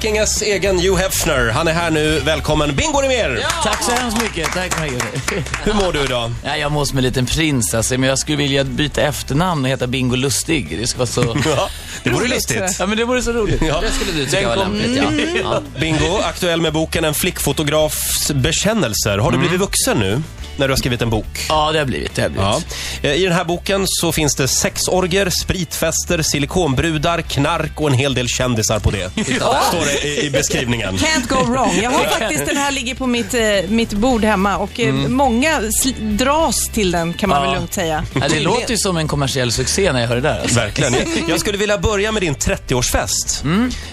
Blekinges 0.00 0.42
egen 0.42 0.78
Hugh 0.78 0.96
Hefner. 0.98 1.50
Han 1.50 1.68
är 1.68 1.72
här 1.72 1.90
nu. 1.90 2.20
Välkommen 2.20 2.74
Bingo 2.76 2.98
Rimér! 3.00 3.44
Tack 3.64 3.82
så 3.84 3.90
hemskt 3.92 4.22
mycket. 4.22 4.52
Tack 4.52 4.78
Marie. 4.78 4.98
Hur 5.64 5.72
mår 5.72 5.92
du 5.92 6.00
idag? 6.04 6.32
Ja, 6.44 6.56
jag 6.56 6.72
mår 6.72 6.84
som 6.84 6.98
en 6.98 7.04
liten 7.04 7.26
prins 7.26 7.74
alltså, 7.74 7.98
men 7.98 8.08
jag 8.08 8.18
skulle 8.18 8.36
vilja 8.38 8.64
byta 8.64 9.02
efternamn 9.02 9.64
och 9.64 9.70
heta 9.70 9.86
Bingo 9.86 10.16
Lustig. 10.16 10.78
Det 10.80 10.86
skulle 10.86 10.98
vara 10.98 11.06
så... 11.06 11.36
Ja, 11.56 11.68
det 12.02 12.10
vore 12.10 12.28
lustigt. 12.28 12.76
Ja, 12.78 12.86
men 12.86 12.98
det 12.98 13.04
vore 13.04 13.22
så 13.22 13.32
roligt. 13.32 13.62
Ja. 13.62 13.80
Det 13.80 13.90
skulle 13.90 14.12
du 14.12 14.24
tycka 14.26 14.40
Den 14.40 14.48
var 14.48 14.56
kom- 14.64 14.74
lämpligt, 14.74 15.36
ja. 15.44 15.50
ja. 15.74 15.80
Bingo, 15.80 16.18
aktuell 16.24 16.60
med 16.60 16.72
boken 16.72 17.04
En 17.04 17.14
flickfotografs 17.14 18.32
bekännelser. 18.32 19.18
Har 19.18 19.30
du 19.32 19.38
blivit 19.38 19.60
vuxen 19.60 19.98
nu 19.98 20.22
när 20.58 20.68
du 20.68 20.72
har 20.72 20.78
skrivit 20.78 21.02
en 21.02 21.10
bok? 21.10 21.46
Ja, 21.48 21.72
det 21.72 21.78
har 21.78 21.86
blivit. 21.86 22.14
Det 22.14 22.22
har 22.22 22.28
blivit. 22.28 22.66
Ja. 23.02 23.08
Eh, 23.08 23.14
I 23.14 23.24
den 23.24 23.32
här 23.32 23.44
boken 23.44 23.84
så 23.86 24.12
finns 24.12 24.34
det 24.36 24.48
sexorger, 24.48 25.30
spritfester, 25.42 26.22
silikonbrudar, 26.22 27.20
knark 27.22 27.80
och 27.80 27.88
en 27.88 27.94
hel 27.94 28.14
del 28.14 28.28
kändisar 28.28 28.78
på 28.78 28.90
det. 28.90 29.10
Står 29.10 29.84
det 29.84 30.08
i, 30.08 30.26
i 30.26 30.30
beskrivningen. 30.30 30.96
Can't 30.98 31.28
go 31.28 31.52
wrong. 31.52 31.80
Jag 31.82 31.90
har 31.90 32.04
faktiskt 32.18 32.46
den 32.46 32.56
här 32.56 32.70
ligger 32.72 32.94
på 32.94 33.06
mitt, 33.06 33.34
eh, 33.34 33.40
mitt 33.68 33.92
bord 33.92 34.24
hemma 34.24 34.56
och 34.56 34.80
eh, 34.80 34.94
många 34.94 35.60
sl- 35.60 36.16
dras 36.16 36.68
till 36.72 36.90
den 36.90 37.12
kan 37.14 37.28
man 37.28 37.42
Ja. 37.42 37.44
väl 37.50 37.54
lugnt 37.58 37.74
säga. 37.74 38.04
Ja, 38.14 38.28
det 38.28 38.40
låter 38.40 38.70
ju 38.70 38.76
som 38.78 38.96
en 38.96 39.08
kommersiell 39.08 39.52
succé 39.52 39.92
när 39.92 40.00
jag 40.00 40.08
hör 40.08 40.14
det 40.16 40.20
där. 40.22 40.40
Alltså. 40.40 40.56
Verkligen. 40.60 40.94
Jag, 41.28 41.40
skulle 41.40 41.58
vilja 41.58 41.78
börja 41.78 42.12
med 42.12 42.22
din 42.22 42.34
30-årsfest. 42.36 43.44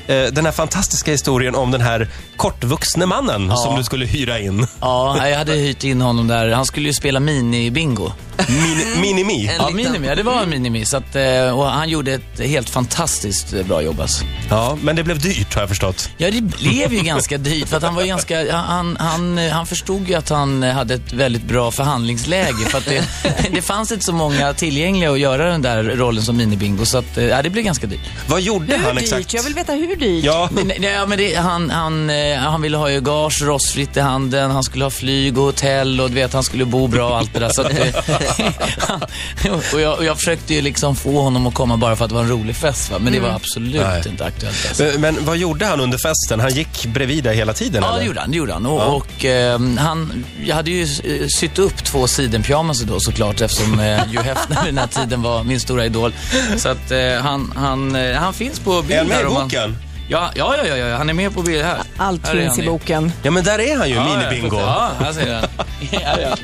Eh, 0.08 0.32
Den 0.32 0.46
här 0.46 0.52
fantastiska 0.52 1.12
historien 1.12 1.56
om 1.56 1.72
den 1.72 1.82
här 1.82 2.08
kortvuxne 2.38 3.06
mannen 3.06 3.58
som 3.58 3.76
du 3.78 3.84
skulle 3.84 4.06
hyra 4.06 4.40
in. 4.40 4.68
Ja, 4.82 5.28
jag 5.30 5.38
hade 5.38 5.54
hyrt 5.54 5.84
in 5.84 6.02
honom 6.02 6.28
där. 6.28 6.48
Han 6.56 6.66
skulle 6.66 6.88
ju 6.88 6.94
spela 6.94 7.20
mini-bingo. 7.20 8.12
Min, 8.48 9.02
Minimi. 9.02 9.52
Ja, 9.60 9.70
minimi. 9.70 10.08
Ja, 10.08 10.16
det 10.16 10.24
var 10.24 10.42
en 10.44 10.50
minimi. 10.50 10.86
Så 10.86 10.98
att, 10.98 11.16
eh, 11.16 11.60
och 11.60 11.66
han 11.66 11.90
gjorde 11.90 12.14
ett 12.14 12.40
helt 12.40 12.70
fantastiskt 12.70 13.54
eh, 13.54 13.64
bra 13.66 13.82
jobb 13.82 14.02
alltså. 14.02 14.26
Ja, 14.50 14.78
men 14.82 14.96
det 14.96 15.04
blev 15.04 15.20
dyrt 15.22 15.54
har 15.54 15.62
jag 15.62 15.70
förstått. 15.70 16.10
Ja, 16.18 16.32
det 16.32 16.42
blev 16.42 16.94
ju 16.94 17.02
ganska 17.02 17.38
dyrt 17.38 17.68
för 17.68 17.78
att 17.78 17.84
han 17.84 17.96
var 17.96 18.04
ganska, 18.04 18.56
han, 18.56 18.98
han, 19.00 19.38
han 19.38 19.66
förstod 19.66 20.10
ju 20.10 20.16
att 20.16 20.30
han 20.30 20.64
hade 20.64 20.94
ett 20.94 21.14
väldigt 21.14 21.44
bra 21.44 21.72
förhandlingsläge 21.72 22.66
för 22.70 22.78
att 22.78 22.86
det, 22.86 23.04
det 23.52 23.62
fanns 23.62 23.92
inte 23.92 24.06
så 24.06 24.14
måga 24.14 24.54
tillgängliga 24.54 25.12
att 25.12 25.20
göra 25.20 25.52
den 25.52 25.62
där 25.62 25.84
rollen 25.84 26.24
som 26.24 26.38
minibingo 26.38 26.86
så 26.86 26.98
att, 26.98 27.18
eh, 27.18 27.24
ja, 27.26 27.42
det 27.42 27.50
blev 27.50 27.66
ganska 27.66 27.88
dyrt. 27.88 28.00
Vad 28.28 28.42
gjorde 28.42 28.78
Hur 28.78 28.84
han 28.86 28.96
dyrt? 28.96 29.04
exakt? 29.04 29.34
Jag 29.34 29.44
vill 29.44 29.54
veta 29.54 29.74
hur 29.74 29.96
dyrt. 29.96 30.26
Ja, 30.26 30.50
Men, 30.52 30.84
ja, 30.84 31.06
men 31.06 31.18
det, 31.18 31.36
han, 31.36 31.70
han, 31.70 32.10
han 32.40 32.62
ville 32.62 32.78
ha 32.78 32.92
ju 32.92 33.02
gage, 33.02 33.42
rostfritt 33.42 33.98
i 33.98 34.00
handen, 34.00 34.52
han 34.52 34.64
skulle 34.64 34.84
ha 34.86 34.92
flyg 34.92 35.38
och 35.38 35.44
hotell 35.46 36.02
och 36.02 36.10
du 36.10 36.16
vet, 36.16 36.34
han 36.34 36.44
skulle 36.44 36.66
bo 36.66 36.88
bra 36.88 37.10
och 37.10 37.18
allt 37.18 37.34
det 37.34 37.40
där. 37.40 37.50
Så 37.50 37.62
att, 37.62 37.72
och, 39.74 39.82
jag, 39.82 39.98
och 39.98 40.06
jag 40.06 40.18
försökte 40.18 40.54
ju 40.54 40.62
liksom 40.62 40.96
få 40.96 41.22
honom 41.22 41.48
att 41.48 41.54
komma 41.54 41.78
bara 41.78 41.96
för 41.96 42.06
att 42.06 42.10
det 42.10 42.16
var 42.16 42.22
en 42.22 42.30
rolig 42.30 42.56
fest 42.56 42.92
va? 42.92 42.98
men 43.00 43.14
det 43.14 43.20
var 43.20 43.30
absolut 43.30 43.82
Nej. 43.82 44.04
inte 44.10 44.26
aktuellt. 44.26 44.66
Alltså. 44.68 44.84
men, 44.84 45.02
men 45.16 45.26
vad 45.26 45.38
gjorde 45.38 45.66
han 45.66 45.80
under 45.80 45.98
festen? 45.98 46.40
Han 46.40 46.54
gick 46.54 46.86
bredvid 46.86 47.24
dig 47.24 47.36
hela 47.36 47.54
tiden 47.54 47.84
Ja, 47.84 47.90
eller? 47.90 48.00
det 48.00 48.06
gjorde 48.06 48.20
han. 48.20 48.32
Det 48.32 48.38
gjorde 48.38 48.54
han. 48.54 48.66
Och, 48.66 48.96
och 48.96 49.26
eh, 49.26 49.60
han, 49.78 50.26
jag 50.46 50.56
hade 50.56 50.72
ju 50.72 50.82
eh, 50.84 51.28
sytt 51.40 51.60
upp 51.60 51.84
två 51.84 52.08
sidenpyjamaser 52.08 52.86
då 52.86 53.00
såklart 53.00 53.42
eftersom 53.42 53.80
eh, 53.80 53.98
Hugh 54.06 54.22
Hefner 54.22 54.64
vid 54.64 54.74
den 54.74 54.78
här 54.78 54.88
tiden 54.88 55.22
var 55.22 55.44
min 55.44 55.60
stora 55.60 55.86
idol. 55.86 56.14
Så 56.58 56.70
att 56.70 56.92
eh, 56.92 57.00
han, 57.22 57.54
han, 57.56 57.96
eh, 57.96 58.16
han 58.16 58.34
finns 58.34 58.60
på 58.60 58.82
bild 58.82 58.92
Är 58.94 58.98
han 58.98 59.08
med 59.08 59.22
i 59.22 59.24
boken? 59.26 59.78
Ja, 60.08 60.32
ja, 60.36 60.56
ja, 60.58 60.66
ja, 60.68 60.76
ja, 60.76 60.98
han 60.98 61.10
är 61.10 61.14
med 61.14 61.34
på 61.34 61.42
bild 61.42 61.64
här. 61.64 61.78
Allt 61.98 62.28
Här 62.28 62.36
är 62.36 62.42
finns 62.42 62.60
i 62.60 62.66
boken. 62.66 63.12
Ja, 63.24 63.32
men 63.32 63.44
där 63.44 63.60
är 63.60 63.78
han 63.78 63.90
ju, 63.90 64.00
minibingo. 64.00 64.60
Ja, 64.60 64.92
här 65.00 65.14
ser 65.14 65.34
han. 65.42 65.44
Ja, 65.92 66.18
ja. 66.22 66.36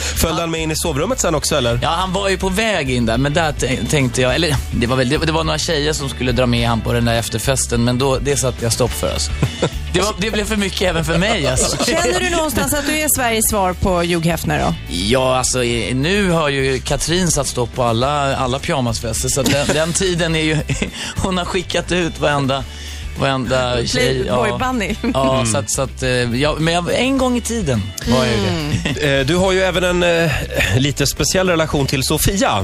Följde 0.00 0.40
han 0.42 0.50
med 0.50 0.60
in 0.60 0.70
i 0.70 0.76
sovrummet 0.76 1.20
sen 1.20 1.34
också 1.34 1.56
eller? 1.56 1.78
ja, 1.82 1.88
han 1.88 2.12
var 2.12 2.28
ju 2.28 2.38
på 2.38 2.48
väg 2.48 2.90
in 2.90 3.06
där, 3.06 3.18
men 3.18 3.32
där 3.32 3.52
tänkte 3.90 4.22
jag, 4.22 4.34
eller 4.34 4.56
det 4.72 4.86
var 4.86 4.96
väl, 4.96 5.08
det, 5.08 5.18
det 5.18 5.32
var 5.32 5.44
några 5.44 5.58
tjejer 5.58 5.92
som 5.92 6.08
skulle 6.08 6.32
dra 6.32 6.46
med 6.46 6.68
han 6.68 6.80
på 6.80 6.92
den 6.92 7.04
där 7.04 7.14
efterfesten, 7.14 7.84
men 7.84 7.98
då, 7.98 8.18
det 8.18 8.36
satte 8.36 8.64
jag 8.64 8.72
stopp 8.72 8.90
för 8.90 9.12
alltså. 9.12 9.30
Det, 9.92 10.00
var, 10.00 10.14
det 10.18 10.30
blev 10.30 10.44
för 10.44 10.56
mycket 10.56 10.82
även 10.82 11.04
för 11.04 11.18
mig 11.18 11.46
alltså. 11.46 11.84
Känner 11.84 12.20
du 12.20 12.30
någonstans 12.30 12.74
att 12.74 12.86
du 12.86 12.98
är 12.98 13.08
Sveriges 13.16 13.44
svar 13.50 13.72
på 13.72 13.90
Hugh 13.90 14.28
Hefner 14.28 14.58
då? 14.58 14.74
Ja, 14.88 15.36
alltså 15.36 15.58
nu 15.92 16.30
har 16.30 16.48
ju 16.48 16.80
Katrin 16.80 17.30
satt 17.30 17.46
stopp 17.46 17.74
på 17.74 17.82
alla, 17.82 18.36
alla 18.36 18.58
pyjamasfester, 18.58 19.28
så 19.28 19.42
den, 19.42 19.66
den 19.66 19.92
tiden 19.92 20.34
är 20.34 20.42
ju... 20.42 20.58
Hon 21.16 21.38
har 21.38 21.44
skickat 21.44 21.92
ut 21.92 22.20
varenda, 22.20 22.64
varenda 23.20 23.86
tjej. 23.86 24.22
Playboy 24.22 24.58
Bunny. 24.58 24.94
Ja, 25.14 25.44
så 25.46 25.58
att, 25.58 25.70
så 25.70 25.82
att, 25.82 26.02
eh, 26.02 26.10
ja, 26.10 26.56
men 26.58 26.74
jag, 26.74 26.94
en 26.94 27.18
gång 27.18 27.36
i 27.36 27.40
tiden 27.40 27.82
var 28.08 28.24
jag 28.24 28.34
ju 28.34 28.40
det. 28.42 28.50
Eh, 29.20 29.26
Du 29.26 29.36
har 29.36 29.52
ju 29.52 29.62
även 29.62 29.84
en 29.84 30.02
eh, 30.24 30.30
lite 30.76 31.06
speciell 31.06 31.48
relation 31.48 31.86
till 31.86 32.02
Sofia. 32.02 32.36
Ja, 32.40 32.62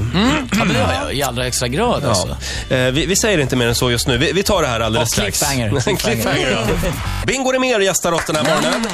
men 0.51 0.67
det 0.73 0.79
har 0.79 0.93
jag 0.93 1.13
i 1.13 1.23
allra 1.23 1.43
högsta 1.43 1.67
grad 1.67 2.05
alltså. 2.05 2.37
Ja. 2.69 2.75
Eh, 2.75 2.91
Vi, 2.91 3.05
vi 3.05 3.15
säger 3.15 3.37
inte 3.37 3.55
mer 3.55 3.67
än 3.67 3.75
så 3.75 3.91
just 3.91 4.07
nu. 4.07 4.17
Vi, 4.17 4.31
vi 4.31 4.43
tar 4.43 4.61
det 4.61 4.67
här 4.67 4.79
alldeles 4.79 5.17
Ja, 5.17 5.21
strax. 5.31 5.39
cliffhanger. 5.39 5.95
Cliffhanger, 5.97 6.51
ja. 6.51 6.91
Bingo 7.27 7.51
Rimér 7.51 7.79
gästar 7.79 8.11
oss 8.11 8.21
den 8.27 8.35
här 8.35 8.43
morgonen. 8.43 8.87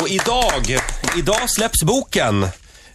Och 0.00 0.08
idag, 0.08 0.78
idag 1.18 1.50
släpps 1.50 1.82
boken. 1.82 2.48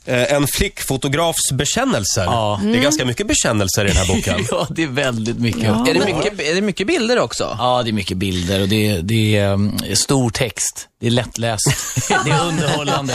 Eh, 0.06 0.34
En 0.34 0.48
flickfotografs 0.48 1.52
bekännelser. 1.54 2.24
Ja. 2.24 2.60
Det 2.64 2.78
är 2.78 2.82
ganska 2.82 3.06
mycket 3.06 3.28
bekännelser 3.28 3.86
i 3.86 3.88
den 3.88 3.98
här 3.98 4.08
boken. 4.08 4.46
Ja, 4.52 4.68
det 4.70 4.84
är 4.84 4.88
väldigt 4.88 5.40
mycket. 5.40 5.64
Ja. 5.64 5.88
Är, 5.88 5.94
det 5.94 6.06
mycket, 6.06 6.40
är 6.42 6.56
det 6.56 6.62
mycket 6.62 6.88
bilder 6.88 7.20
också? 7.20 7.56
Ja, 7.60 7.82
det 7.84 7.90
är 7.90 7.94
mycket 7.94 8.18
bilder 8.18 8.62
och 8.62 8.68
det 8.68 8.90
är, 8.92 9.02
det 9.02 9.38
är 9.38 9.52
um, 9.54 9.78
stor 9.94 10.30
text. 10.30 10.88
Det 11.02 11.08
är 11.08 11.12
lättläst. 11.12 11.64
det 12.26 12.32
är 12.32 12.48
underhållande. 12.48 13.14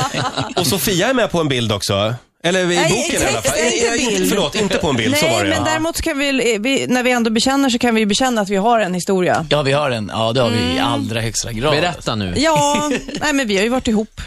Och 0.56 0.67
Sofia 0.67 1.09
är 1.09 1.15
med 1.15 1.31
på 1.31 1.41
en 1.41 1.49
bild 1.49 1.73
också. 1.73 2.15
Eller 2.43 2.61
i 2.61 2.77
Nej, 2.77 2.91
boken 2.91 3.23
i 3.23 3.27
alla 3.27 3.43
fall. 3.43 3.59
inte 3.59 3.87
Eh, 3.87 3.93
eh, 3.93 4.11
bild. 4.11 4.29
Förlåt, 4.29 4.55
inte 4.55 4.79
på 4.79 4.89
en 4.89 4.97
bild. 4.97 5.17
så 5.17 5.27
Nej, 5.27 5.34
var 5.37 5.45
det 5.45 5.50
men 5.50 5.65
däremot 5.65 5.97
så 5.97 6.03
kan 6.03 6.19
vi, 6.19 6.59
vi, 6.61 6.87
när 6.87 7.03
vi 7.03 7.11
ändå 7.11 7.31
bekänner 7.31 7.71
så 7.71 7.79
kan 7.79 7.95
vi 7.95 8.06
bekänna 8.06 8.41
att 8.41 8.49
vi 8.49 8.56
har 8.56 8.81
en 8.81 8.95
historia. 8.95 9.47
Ja, 9.50 9.62
vi 9.62 9.73
har 9.73 9.91
en. 9.91 10.11
Ja, 10.15 10.33
det 10.33 10.41
har 10.41 10.50
vi 10.50 10.77
i 10.77 10.79
allra 10.79 11.21
högsta 11.21 11.53
grad. 11.53 11.73
Berätta 11.73 12.15
nu. 12.15 12.34
Ja, 12.37 12.91
nej 13.21 13.33
men 13.33 13.49
vi 13.49 13.56
har 13.56 13.62
ju 13.62 13.69
varit 13.69 13.89
ihop. 13.89 14.21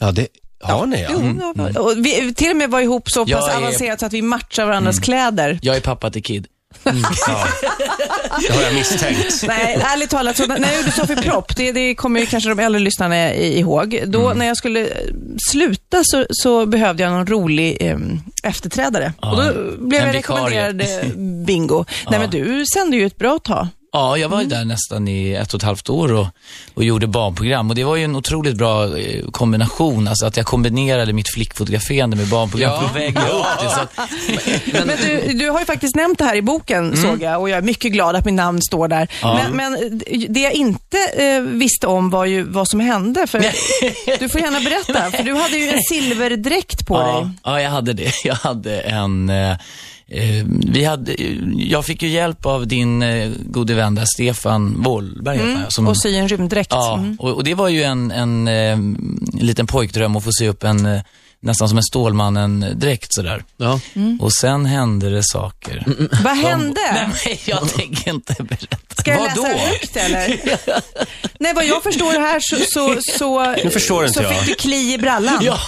Ja, 0.00 0.12
det 0.12 0.28
har 0.72 0.86
ni 0.86 1.02
ja. 1.02 1.08
Jo, 1.12 1.54
ja. 1.74 1.80
Och 1.80 1.92
vi 1.96 2.34
till 2.34 2.50
och 2.50 2.56
med 2.56 2.70
var 2.70 2.80
ihop 2.80 3.10
så 3.10 3.26
pass 3.26 3.48
är- 3.48 3.56
avancerat 3.56 4.00
så 4.00 4.06
att 4.06 4.12
vi 4.12 4.22
matchar 4.22 4.66
varandras 4.66 4.98
kläder. 5.00 5.58
Jag 5.62 5.76
är 5.76 5.80
pappa 5.80 6.10
till 6.10 6.22
Kid. 6.22 6.46
ja. 6.84 6.92
Det 8.48 8.54
har 8.54 8.62
jag 8.62 8.74
misstänkt. 8.74 9.44
Nej, 9.46 9.78
ärligt 9.84 10.10
talat, 10.10 10.36
så 10.36 10.46
när 10.46 10.58
jag 10.68 10.76
gjorde 10.76 10.90
Sofie 10.92 11.16
Propp, 11.22 11.56
det, 11.56 11.72
det 11.72 11.94
kommer 11.94 12.20
ju 12.20 12.26
kanske 12.26 12.48
de 12.48 12.58
äldre 12.58 12.80
lyssnarna 12.80 13.34
i- 13.34 13.58
ihåg. 13.58 14.02
Då 14.06 14.32
när 14.36 14.46
jag 14.46 14.56
skulle 14.56 14.80
eh, 14.86 14.88
sluta 15.50 16.00
så, 16.04 16.26
så 16.30 16.66
behövde 16.66 17.02
jag 17.02 17.12
någon 17.12 17.26
rolig 17.26 17.76
eh, 17.80 17.98
efterträdare. 18.42 19.12
Och 19.20 19.36
då 19.36 19.42
blev 19.78 20.00
en 20.02 20.06
jag 20.06 20.12
vikarie. 20.12 20.68
rekommenderad 20.68 20.80
eh, 20.80 21.08
Bingo. 21.46 21.84
Nej 22.10 22.18
men 22.20 22.30
du 22.30 22.64
sände 22.74 22.96
ju 22.96 23.06
ett 23.06 23.18
bra 23.18 23.38
tag. 23.38 23.66
Ja, 23.96 24.18
jag 24.18 24.28
var 24.28 24.40
ju 24.40 24.46
där 24.46 24.64
nästan 24.64 25.08
i 25.08 25.32
ett 25.32 25.54
och 25.54 25.58
ett 25.60 25.64
halvt 25.64 25.90
år 25.90 26.12
och, 26.12 26.26
och 26.74 26.84
gjorde 26.84 27.06
barnprogram. 27.06 27.70
Och 27.70 27.76
det 27.76 27.84
var 27.84 27.96
ju 27.96 28.04
en 28.04 28.16
otroligt 28.16 28.56
bra 28.56 28.98
eh, 28.98 29.24
kombination. 29.30 30.08
Alltså 30.08 30.26
att 30.26 30.36
jag 30.36 30.46
kombinerade 30.46 31.12
mitt 31.12 31.34
flickfotograferande 31.34 32.16
med 32.16 32.26
barnprogram 32.26 32.72
Ja. 32.72 32.80
för 32.80 32.86
att 32.86 32.96
väga 32.96 33.20
upp 33.28 33.46
det. 33.62 33.70
Så 33.70 33.80
att, 33.80 34.86
Men, 34.86 34.96
du, 35.02 35.32
du 35.38 35.50
har 35.50 35.60
ju 35.60 35.66
faktiskt 35.66 35.96
nämnt 35.96 36.18
det 36.18 36.24
här 36.24 36.36
i 36.36 36.42
boken, 36.42 36.96
såg 36.96 37.22
jag, 37.22 37.40
och 37.40 37.50
jag 37.50 37.58
är 37.58 37.62
mycket 37.62 37.92
glad 37.92 38.16
att 38.16 38.24
mitt 38.24 38.34
namn 38.34 38.62
står 38.62 38.88
där. 38.88 39.08
Ja. 39.22 39.40
Men, 39.52 39.56
men 39.56 39.98
det 40.28 40.40
jag 40.40 40.52
inte 40.52 40.98
eh, 41.16 41.40
visste 41.40 41.86
om 41.86 42.10
var 42.10 42.24
ju 42.24 42.42
vad 42.42 42.68
som 42.68 42.80
hände. 42.80 43.26
För 43.26 43.38
du 44.18 44.28
får 44.28 44.40
gärna 44.40 44.60
berätta, 44.60 45.10
för 45.10 45.22
du 45.22 45.34
hade 45.34 45.56
ju 45.56 45.68
en 45.68 45.82
silverdräkt 45.88 46.86
på 46.86 46.94
ja, 46.94 47.20
dig. 47.20 47.30
ja, 47.44 47.60
jag 47.60 47.70
hade 47.70 47.92
det. 47.92 48.12
Jag 48.24 48.34
hade 48.34 48.80
en... 48.80 49.28
Eh, 49.28 49.50
eh, 49.50 49.56
vi 50.72 50.84
hade, 50.84 51.14
jag 51.56 51.84
fick 51.84 52.02
ju 52.02 52.08
hjälp 52.08 52.46
av 52.46 52.66
din 52.66 53.02
eh, 53.02 53.30
gode 53.46 53.74
vän 53.74 53.94
där, 53.94 54.04
Stefan 54.14 54.82
han, 55.38 55.70
som- 55.70 55.88
Och 55.88 55.96
sy 56.02 56.14
en 56.16 56.28
rymddräkt. 56.28 56.70
Ja, 56.72 56.94
Mm. 56.98 57.16
och, 57.20 57.30
och 57.30 57.44
det 57.44 57.54
var 57.54 57.68
ju 57.68 57.82
en, 57.82 58.10
en, 58.10 58.48
eh, 58.48 58.78
liten 59.42 59.66
pojkdröm 59.66 60.16
att 60.16 60.24
få 60.24 60.30
se 60.32 60.48
upp 60.48 60.64
en, 60.64 60.86
eh, 60.86 61.00
nästan 61.44 61.68
som 61.68 61.78
en 61.78 61.84
Stålmannen-dräkt 61.84 63.14
sådär. 63.14 63.44
Ja. 63.56 63.80
Och 64.20 64.32
sen 64.32 64.66
hände 64.66 65.10
det 65.10 65.22
saker. 65.24 65.84
Vad 66.24 66.36
hände? 66.36 66.80
Nej, 66.94 67.08
men 67.24 67.36
jag 67.44 67.68
tänker 67.68 68.10
inte 68.10 68.42
berätta. 68.42 68.76
Ska 68.98 69.10
jag 69.10 69.18
Vad 69.18 69.28
läsa 69.28 69.48
högt 69.48 69.96
eller? 69.96 70.40
Nej, 71.38 71.54
vad 71.54 71.66
jag 71.66 71.82
förstår 71.82 72.12
här 72.12 72.40
så, 72.40 72.56
så, 72.56 73.00
så, 73.18 73.52
Nu 73.64 73.70
förstår 73.70 74.06
inte 74.06 74.18
så 74.18 74.22
jag. 74.22 74.38
fick 74.38 74.48
du 74.48 74.54
kli 74.54 74.94
i 74.94 74.98
brallan. 74.98 75.38
Ja. 75.42 75.58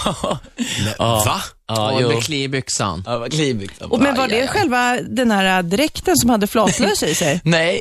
ja. 0.98 1.22
Va? 1.26 1.42
Ja, 1.68 1.92
och 1.92 2.02
jo. 2.02 2.08
med 2.08 2.22
kli 2.22 2.42
i 2.42 2.48
byxan. 2.48 3.02
Ja, 3.06 3.18
vad 3.18 3.32
klibigt. 3.32 3.82
Och, 3.82 4.00
men 4.00 4.14
var 4.14 4.28
det 4.28 4.40
aj. 4.40 4.48
själva 4.48 4.98
den 5.08 5.30
här 5.30 5.62
dräkten 5.62 6.16
som 6.16 6.30
hade 6.30 6.46
flatlös 6.46 7.02
i 7.02 7.14
sig? 7.14 7.40
Nej, 7.44 7.80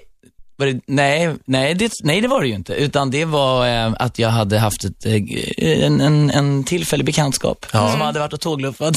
det, 0.58 0.80
nej, 0.88 1.36
nej, 1.46 1.74
det, 1.74 1.92
nej, 2.04 2.22
det 2.22 2.28
var 2.28 2.42
det 2.42 2.48
ju 2.48 2.54
inte. 2.56 2.74
Utan 2.74 3.12
det 3.12 3.26
var 3.26 3.68
eh, 3.68 3.94
att 4.00 4.20
jag 4.20 4.30
hade 4.30 4.60
haft 4.60 4.84
ett, 4.84 5.06
eh, 5.06 5.86
en, 5.86 6.02
en, 6.02 6.30
en 6.32 6.64
tillfällig 6.64 7.06
bekantskap 7.06 7.66
som 7.72 8.02
hade 8.02 8.20
varit 8.20 8.34
och 8.34 8.42
tågluffat. 8.42 8.96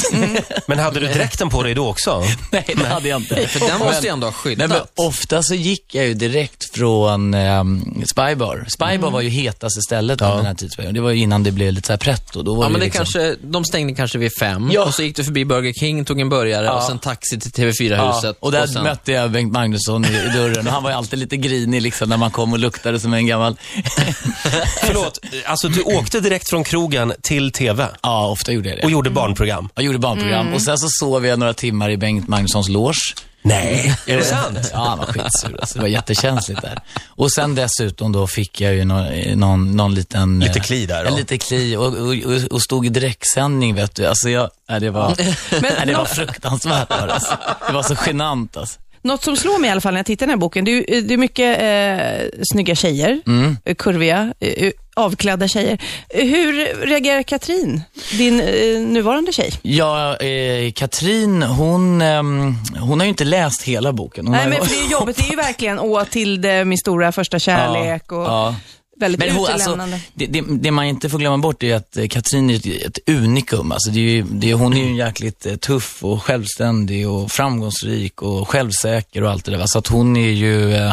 Men 0.66 0.78
hade 0.78 1.00
du 1.00 1.06
dräkten 1.06 1.48
på 1.48 1.62
dig 1.62 1.74
då 1.74 1.88
också? 1.88 2.22
nej, 2.52 2.64
det 2.76 2.86
hade 2.86 3.08
jag 3.08 3.20
inte. 3.20 3.48
För 3.48 3.60
den 3.60 3.78
måste 3.78 4.06
ju 4.06 4.12
ändå 4.12 4.26
ha 4.26 4.30
Nej, 4.30 4.40
skyddat. 4.56 4.68
men 4.68 5.06
ofta 5.06 5.42
så 5.42 5.54
gick 5.54 5.94
jag 5.94 6.06
ju 6.06 6.14
direkt 6.14 6.74
från 6.74 7.34
um, 7.34 8.02
Spybar. 8.10 8.64
Spybar 8.68 9.10
var 9.10 9.20
ju 9.20 9.28
hetaste 9.28 9.80
stället 9.80 10.20
under 10.20 10.36
den 10.36 10.46
här 10.46 10.54
tidsperioden. 10.54 10.94
Det 10.94 11.00
var 11.00 11.10
ju 11.10 11.22
innan 11.22 11.42
det 11.42 11.52
blev 11.52 11.72
lite 11.72 11.86
så 11.86 11.92
här 11.92 11.98
pretto. 11.98 12.42
Då 12.42 12.54
var 12.54 12.64
Ja, 12.64 12.68
men 12.68 12.80
det 12.80 12.86
liksom... 12.86 13.04
kanske, 13.04 13.36
de 13.42 13.64
stängde 13.64 13.94
kanske 13.94 14.18
vid 14.18 14.30
fem 14.40 14.70
Ja. 14.72 14.84
och 14.84 14.94
så 14.94 15.02
gick 15.02 15.16
du 15.16 15.24
förbi 15.24 15.44
Burger 15.44 15.72
King, 15.72 16.04
tog 16.04 16.20
en 16.20 16.28
burgare 16.28 16.64
Ja. 16.64 16.72
och 16.72 16.82
sen 16.82 16.98
taxi 16.98 17.40
till 17.40 17.50
TV4-huset. 17.50 18.24
Ja, 18.24 18.34
och 18.40 18.52
där 18.52 18.66
sen... 18.66 18.82
mötte 18.82 19.12
jag 19.12 19.30
Bengt 19.30 19.52
Magnusson 19.52 20.04
i, 20.04 20.08
i 20.08 20.28
dörren 20.34 20.66
och 20.66 20.72
han 20.72 20.82
var 20.82 20.90
ju 20.90 20.96
alltid 20.96 21.18
lite 21.18 21.36
grinig 21.48 21.82
liksom 21.82 22.08
när 22.08 22.16
man 22.16 22.30
kom 22.30 22.52
och 22.52 22.58
luktade 22.58 23.00
som 23.00 23.14
en 23.14 23.26
gammal... 23.26 23.56
Förlåt, 24.82 25.18
alltså 25.46 25.68
du 25.68 25.82
åkte 25.82 26.20
direkt 26.20 26.50
från 26.50 26.64
krogen 26.64 27.12
till 27.22 27.52
TV 27.52 27.88
ja, 28.02 28.28
ofta 28.28 28.52
gjorde 28.52 28.68
jag 28.68 28.78
det. 28.78 28.82
och 28.82 28.90
gjorde 28.90 29.10
barnprogram? 29.10 29.68
Jag 29.74 29.84
gjorde 29.84 29.98
barnprogram 29.98 30.54
och 30.54 30.62
sen 30.62 30.78
så 30.78 30.88
sov 30.88 31.26
jag 31.26 31.38
några 31.38 31.54
timmar 31.54 31.90
i 31.90 31.96
Bengt 31.96 32.28
Magnussons 32.28 32.68
loge. 32.68 33.14
Nej, 33.42 33.94
är 34.06 34.16
det 34.16 34.24
sant? 34.24 34.70
Ja, 34.72 34.78
han 34.78 34.98
var 34.98 35.06
skitsur. 35.06 35.60
Alltså, 35.60 35.78
det 35.78 35.80
var 35.80 35.88
jättekänsligt 35.88 36.62
där. 36.62 36.78
Och 37.08 37.32
sen 37.32 37.54
dessutom 37.54 38.12
då 38.12 38.26
fick 38.26 38.60
jag 38.60 38.74
ju 38.74 38.84
någon, 38.84 39.06
någon, 39.34 39.76
någon 39.76 39.94
liten... 39.94 40.38
Lite 40.38 40.60
kli 40.60 40.86
där 40.86 41.04
då. 41.04 41.10
En 41.10 41.16
lite 41.16 41.38
kli 41.38 41.76
och, 41.76 41.86
och, 41.86 42.14
och, 42.50 42.62
stod 42.62 42.86
i 42.86 42.88
direktsändning, 42.88 43.74
vet 43.74 43.94
du. 43.94 44.06
Alltså 44.06 44.30
jag, 44.30 44.50
nej, 44.68 44.80
det 44.80 44.90
var, 44.90 45.14
nej, 45.60 45.86
det 45.86 45.94
var 45.94 46.04
fruktansvärt. 46.04 46.90
Alltså. 46.90 47.36
det 47.66 47.72
var 47.72 47.82
så 47.82 47.96
genant 48.06 48.56
alltså. 48.56 48.78
Något 49.02 49.24
som 49.24 49.36
slår 49.36 49.58
mig 49.58 49.68
i 49.68 49.70
alla 49.70 49.80
fall 49.80 49.92
när 49.94 49.98
jag 49.98 50.06
tittar 50.06 50.26
i 50.26 50.26
den 50.26 50.30
här 50.30 50.36
boken, 50.40 50.64
det 50.64 50.70
är, 50.70 51.02
det 51.02 51.14
är 51.14 51.18
mycket 51.18 51.60
eh, 51.62 52.40
snygga 52.52 52.74
tjejer, 52.74 53.20
eh, 53.64 53.74
kurviga, 53.74 54.34
eh, 54.40 54.70
avklädda 54.96 55.48
tjejer. 55.48 55.78
Hur 56.08 56.86
reagerar 56.86 57.22
Katrin, 57.22 57.82
din 58.18 58.40
eh, 58.40 58.80
nuvarande 58.80 59.32
tjej? 59.32 59.52
Ja, 59.62 60.16
eh, 60.16 60.72
Katrin, 60.72 61.42
hon, 61.42 62.02
ehm, 62.02 62.54
hon 62.80 63.00
har 63.00 63.04
ju 63.04 63.08
inte 63.08 63.24
läst 63.24 63.62
hela 63.62 63.92
boken. 63.92 64.26
Hon 64.26 64.32
Nej, 64.32 64.42
har, 64.42 64.50
men 64.50 64.58
för 64.66 64.74
det 64.74 64.80
är 64.86 64.90
jobbigt. 64.90 65.16
Det 65.16 65.22
är 65.22 65.30
ju 65.30 65.36
verkligen 65.48 65.78
Åh, 65.78 66.04
till 66.04 66.40
det, 66.40 66.64
min 66.64 66.78
stora 66.78 67.12
första 67.12 67.38
kärlek 67.38 68.12
och 68.12 68.18
ja. 68.24 68.54
Väldigt 68.98 69.18
Men 69.18 69.30
hon, 69.30 69.48
alltså, 69.48 69.78
det, 70.14 70.26
det, 70.26 70.44
det 70.48 70.70
man 70.70 70.84
inte 70.84 71.08
får 71.08 71.18
glömma 71.18 71.38
bort 71.38 71.62
är 71.62 71.74
att 71.74 71.96
eh, 71.96 72.08
Katrin 72.08 72.50
är 72.50 72.54
ett, 72.54 72.66
ett 72.66 73.08
unikum. 73.08 73.72
Alltså 73.72 73.90
det 73.90 73.98
är 74.00 74.02
ju, 74.02 74.22
det, 74.22 74.54
hon 74.54 74.74
är 74.74 74.88
ju 74.88 74.96
jäkligt 74.96 75.46
eh, 75.46 75.56
tuff 75.56 76.04
och 76.04 76.22
självständig 76.22 77.08
och 77.08 77.32
framgångsrik 77.32 78.22
och 78.22 78.48
självsäker 78.48 79.22
och 79.22 79.30
allt 79.30 79.44
det 79.44 79.50
där. 79.50 79.66
Så 79.66 79.78
att 79.78 79.86
hon 79.86 80.16
är 80.16 80.30
ju, 80.30 80.74
eh, 80.74 80.92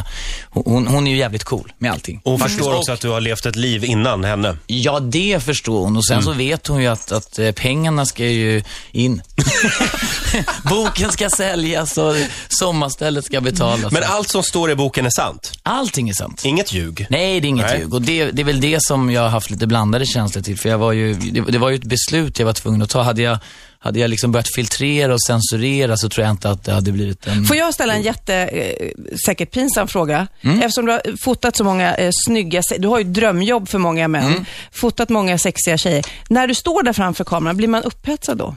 hon, 0.50 0.88
hon 0.88 1.08
är 1.08 1.12
ju 1.12 1.18
jävligt 1.18 1.44
cool 1.44 1.74
med 1.78 1.92
allting. 1.92 2.22
Och 2.24 2.32
hon 2.32 2.40
Faktiskt. 2.40 2.60
förstår 2.60 2.78
också 2.78 2.92
att 2.92 3.02
du 3.02 3.10
har 3.10 3.22
levt 3.22 3.46
ett 3.46 3.56
liv 3.56 3.84
innan 3.84 4.24
henne. 4.24 4.58
Ja, 4.68 5.00
det 5.00 5.44
förstår 5.44 5.80
hon. 5.84 5.98
Och 5.98 6.06
sen 6.06 6.24
så 6.24 6.34
vet 6.34 6.68
hon 6.68 6.82
ju 6.82 6.88
att, 6.88 7.12
att 7.12 7.40
pengarna 7.56 8.06
ska 8.06 8.26
ju 8.26 8.64
in. 8.92 9.22
Boken 10.70 11.12
ska 11.12 11.30
säljas 11.30 11.98
och 11.98 12.16
sommarstället 12.50 13.26
ska 13.26 13.42
betalas. 13.42 13.92
Men 13.92 14.04
allt 14.04 14.30
som 14.30 14.44
står 14.44 14.72
i 14.72 14.76
boken 14.76 15.06
är 15.06 15.10
sant? 15.10 15.52
Allting 15.64 16.10
är 16.10 16.14
sant. 16.14 16.42
Inget 16.46 16.74
ljug? 16.74 17.08
Nej, 17.10 17.40
det 17.40 17.48
är 17.48 17.50
inget 17.50 17.66
Nej. 17.66 17.80
ljug. 17.80 17.94
Och 17.96 18.02
det, 18.02 18.32
det 18.32 18.42
är 18.42 18.44
väl 18.44 18.62
det 18.62 18.78
som 18.82 19.12
jag 19.12 19.22
har 19.22 19.30
haft 19.30 19.50
lite 19.50 19.68
blandade 19.68 20.06
känslor 20.06 20.44
till. 20.44 20.58
För 20.58 20.70
jag 20.70 20.78
var 20.78 20.92
ju, 20.92 21.14
det, 21.14 21.42
det 21.42 21.58
var 21.58 21.70
ju 21.70 21.76
ett 21.76 21.84
beslut 21.84 22.40
jag 22.40 22.46
var 22.46 22.54
tvungen 22.54 22.82
att 22.82 22.90
ta. 22.90 23.02
Hade 23.02 23.22
jag, 23.22 23.38
hade 23.80 24.00
jag 24.00 24.10
liksom 24.10 24.32
börjat 24.32 24.56
filtrera 24.56 25.14
och 25.14 25.22
censurera 25.22 25.98
så 25.98 26.10
tror 26.10 26.26
jag 26.26 26.32
inte 26.32 26.50
att 26.50 26.64
det 26.64 26.72
hade 26.72 26.92
blivit 26.92 27.28
en... 27.28 27.46
Får 27.46 27.58
jag 27.58 27.74
ställa 27.74 27.94
en 27.94 28.02
jätte, 28.02 28.36
eh, 28.36 28.90
säkert 29.26 29.52
pinsam 29.52 29.88
fråga? 29.88 30.28
Eftersom 30.42 30.86
du 30.86 30.92
har 30.92 31.18
fotat 31.18 31.56
så 31.56 31.64
många 31.64 31.96
eh, 31.96 32.12
snygga, 32.26 32.62
du 32.78 32.88
har 32.88 32.98
ju 32.98 33.04
drömjobb 33.04 33.70
för 33.70 33.78
många 33.78 34.08
män, 34.08 34.46
fotat 34.72 35.10
många 35.10 35.38
sexiga 35.38 35.78
tjejer. 35.78 36.06
När 36.30 36.48
du 36.48 36.56
står 36.56 36.84
där 36.84 36.94
framför 36.94 37.24
kameran, 37.24 37.58
blir 37.58 37.68
man 37.68 37.84
upphetsad 37.84 38.38
då? 38.38 38.56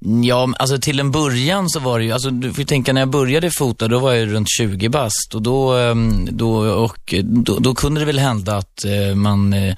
Ja, 0.00 0.52
alltså 0.58 0.78
till 0.78 1.00
en 1.00 1.10
början 1.10 1.70
så 1.70 1.80
var 1.80 1.98
det 1.98 2.04
ju, 2.04 2.12
alltså 2.12 2.30
du 2.30 2.52
får 2.52 2.58
ju 2.58 2.64
tänka 2.64 2.92
när 2.92 3.00
jag 3.00 3.10
började 3.10 3.50
fota, 3.50 3.88
då 3.88 3.98
var 3.98 4.12
jag 4.12 4.32
runt 4.32 4.48
20 4.58 4.88
bast 4.88 5.34
och 5.34 5.42
då, 5.42 5.72
ehm, 5.72 6.28
då, 6.30 6.58
och, 6.58 7.14
då, 7.22 7.58
då 7.58 7.74
kunde 7.74 8.00
det 8.00 8.04
väl 8.06 8.18
hända 8.18 8.56
att 8.56 8.84
eh, 8.84 9.14
man, 9.14 9.52
eh, 9.52 9.74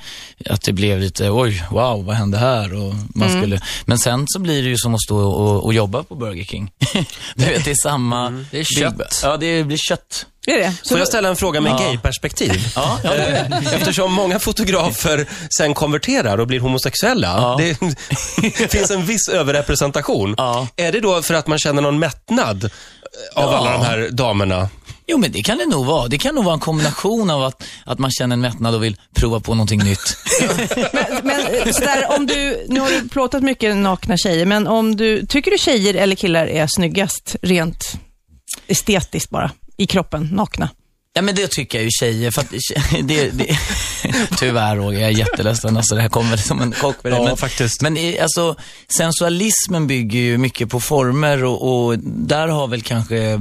att 0.50 0.62
det 0.62 0.72
blev 0.72 1.00
lite, 1.00 1.30
oj, 1.30 1.64
wow, 1.70 2.04
vad 2.04 2.16
hände 2.16 2.38
här? 2.38 2.74
Och 2.74 2.94
man 3.14 3.30
skulle, 3.30 3.60
men 3.84 3.98
sen 3.98 4.24
så 4.28 4.38
blir 4.38 4.62
det 4.62 4.68
ju 4.68 4.76
som 4.76 4.94
att 4.94 5.02
stå 5.02 5.18
och, 5.18 5.64
och 5.64 5.74
jobba 5.74 6.02
på 6.02 6.14
Burger 6.14 6.44
King. 6.44 6.72
du 7.34 7.44
vet, 7.44 7.64
det 7.64 7.70
är 7.70 7.82
samma... 7.82 8.44
Det 8.50 8.58
är 8.58 8.64
kött. 8.64 9.20
Ja, 9.22 9.36
det 9.36 9.64
blir 9.64 9.78
kött. 9.88 10.26
Är 10.50 10.58
det 10.58 10.72
så 10.82 10.88
Får 10.88 10.98
jag 10.98 11.08
ställa 11.08 11.28
en 11.28 11.36
fråga 11.36 11.60
med 11.60 11.72
Ja. 11.72 11.78
gay-perspektiv? 11.78 12.66
Ja, 12.76 12.98
det 13.02 13.08
det. 13.08 13.74
Eftersom 13.76 14.12
många 14.12 14.38
fotografer 14.38 15.26
sen 15.58 15.74
konverterar 15.74 16.38
och 16.38 16.46
blir 16.46 16.60
homosexuella. 16.60 17.28
Ja. 17.28 17.56
Det 18.58 18.68
finns 18.72 18.90
en 18.90 19.06
viss 19.06 19.28
överrepresentation. 19.28 20.34
Ja. 20.38 20.66
Är 20.76 20.92
det 20.92 21.00
då 21.00 21.22
för 21.22 21.34
att 21.34 21.46
man 21.46 21.58
känner 21.58 21.82
någon 21.82 21.98
mättnad 21.98 22.64
av 23.34 23.52
Ja. 23.52 23.56
alla 23.58 23.72
de 23.72 23.82
här 23.84 24.08
damerna? 24.12 24.68
Jo, 25.06 25.18
men 25.18 25.32
det 25.32 25.42
kan 25.42 25.58
det 25.58 25.66
nog 25.66 25.86
vara. 25.86 26.08
Det 26.08 26.18
kan 26.18 26.34
nog 26.34 26.44
vara 26.44 26.54
en 26.54 26.60
kombination 26.60 27.30
av 27.30 27.44
att, 27.44 27.62
att 27.84 27.98
man 27.98 28.10
känner 28.10 28.32
en 28.34 28.40
mättnad 28.40 28.74
och 28.74 28.84
vill 28.84 28.96
prova 29.16 29.40
på 29.40 29.54
någonting 29.54 29.84
nytt. 29.84 30.16
Men, 30.92 31.04
men 31.22 31.40
eh, 31.54 31.72
sådär, 31.72 32.06
om 32.16 32.26
du, 32.26 32.66
nu 32.68 32.80
har 32.80 32.90
du 32.90 33.08
plåtat 33.08 33.42
mycket 33.42 33.76
nakna 33.76 34.16
tjejer, 34.16 34.46
men 34.46 34.66
om 34.66 34.96
du, 34.96 35.26
tycker 35.26 35.50
du 35.50 35.58
tjejer 35.58 35.94
eller 35.94 36.16
killar 36.16 36.46
är 36.46 36.66
snyggast 36.76 37.36
rent 37.42 37.92
estetiskt 38.66 39.30
bara, 39.30 39.50
i 39.80 39.86
kroppen, 39.86 40.28
nakna? 40.32 40.70
Ja, 41.12 41.22
men 41.22 41.34
det 41.34 41.50
tycker 41.50 41.78
jag 41.78 41.84
ju 41.84 41.90
tjejer. 41.90 42.30
För 42.30 42.40
att 42.40 42.50
det, 43.02 43.30
det, 43.30 43.58
tyvärr 44.38 44.76
Roger, 44.76 45.00
jag 45.00 45.10
är 45.10 45.18
jätteledsen. 45.18 45.76
Alltså, 45.76 45.94
det 45.94 46.02
här 46.02 46.08
kommer 46.08 46.36
som 46.36 46.60
en 46.60 46.72
chock 46.72 47.02
för 47.02 47.10
dig. 47.10 47.18
Ja, 47.18 47.24
men, 47.24 47.36
faktiskt. 47.36 47.82
Men 47.82 47.96
eh, 47.96 48.22
alltså, 48.22 48.56
sensualismen 48.96 49.86
bygger 49.86 50.20
ju 50.20 50.38
mycket 50.38 50.68
på 50.68 50.80
former 50.80 51.44
och, 51.44 51.86
och 51.86 51.98
där 51.98 52.48
har 52.48 52.66
väl 52.66 52.82
kanske, 52.82 53.18
eh, 53.18 53.40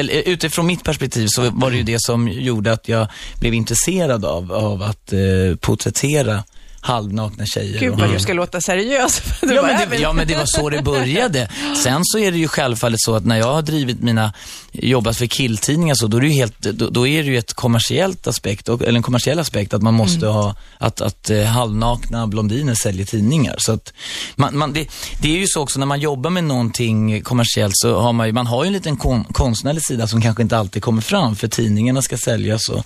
eller, 0.00 0.28
utifrån 0.28 0.66
mitt 0.66 0.84
perspektiv 0.84 1.26
så 1.30 1.50
var 1.50 1.70
det 1.70 1.76
ju 1.76 1.82
det 1.82 2.00
som 2.00 2.28
gjorde 2.28 2.72
att 2.72 2.88
jag 2.88 3.08
blev 3.40 3.54
intresserad 3.54 4.24
av, 4.24 4.52
av 4.52 4.82
att 4.82 5.12
eh, 5.12 5.56
porträttera 5.60 6.44
halvnakna 6.86 7.46
tjejer. 7.46 7.80
Gud 7.80 7.94
vad 7.94 8.12
du 8.12 8.18
ska 8.18 8.32
låta 8.32 8.60
seriös. 8.60 9.22
Ja 9.42 9.62
men, 9.62 9.90
det, 9.90 9.96
ja, 9.96 10.12
men 10.12 10.26
det 10.26 10.34
var 10.36 10.46
så 10.46 10.70
det 10.70 10.82
började. 10.82 11.48
Sen 11.82 12.00
så 12.04 12.18
är 12.18 12.32
det 12.32 12.38
ju 12.38 12.48
självfallet 12.48 13.00
så 13.00 13.14
att 13.14 13.24
när 13.24 13.36
jag 13.36 13.52
har 13.52 13.62
drivit 13.62 14.02
mina, 14.02 14.32
jobbat 14.72 15.16
för 15.16 15.26
killtidningar 15.26 15.94
så, 15.94 16.06
då 16.06 16.16
är 16.16 16.20
det 16.20 16.26
ju 16.26 16.34
helt, 16.34 16.58
då, 16.58 16.90
då 16.90 17.06
är 17.06 17.22
det 17.22 17.28
ju 17.28 17.38
ett 17.38 17.54
kommersiellt 17.54 18.26
aspekt, 18.26 18.68
eller 18.68 18.92
en 18.92 19.02
kommersiell 19.02 19.38
aspekt 19.38 19.74
att 19.74 19.82
man 19.82 19.94
måste 19.94 20.26
ha, 20.26 20.54
att, 20.78 21.00
att 21.00 21.30
eh, 21.30 21.44
halvnakna 21.44 22.26
blondiner 22.26 22.74
säljer 22.74 23.06
tidningar. 23.06 23.56
Så 23.58 23.72
att 23.72 23.92
man, 24.36 24.58
man, 24.58 24.72
det, 24.72 24.88
det 25.22 25.36
är 25.36 25.38
ju 25.38 25.46
så 25.46 25.62
också 25.62 25.78
när 25.78 25.86
man 25.86 26.00
jobbar 26.00 26.30
med 26.30 26.44
någonting 26.44 27.22
kommersiellt 27.22 27.74
så 27.76 28.00
har 28.00 28.12
man 28.12 28.26
ju, 28.26 28.32
man 28.32 28.46
har 28.46 28.64
ju 28.64 28.66
en 28.66 28.72
liten 28.72 28.96
kon, 28.96 29.24
konstnärlig 29.24 29.82
sida 29.82 30.06
som 30.06 30.22
kanske 30.22 30.42
inte 30.42 30.58
alltid 30.58 30.82
kommer 30.82 31.02
fram 31.02 31.36
för 31.36 31.48
tidningarna 31.48 32.02
ska 32.02 32.16
säljas 32.16 32.68
och, 32.68 32.84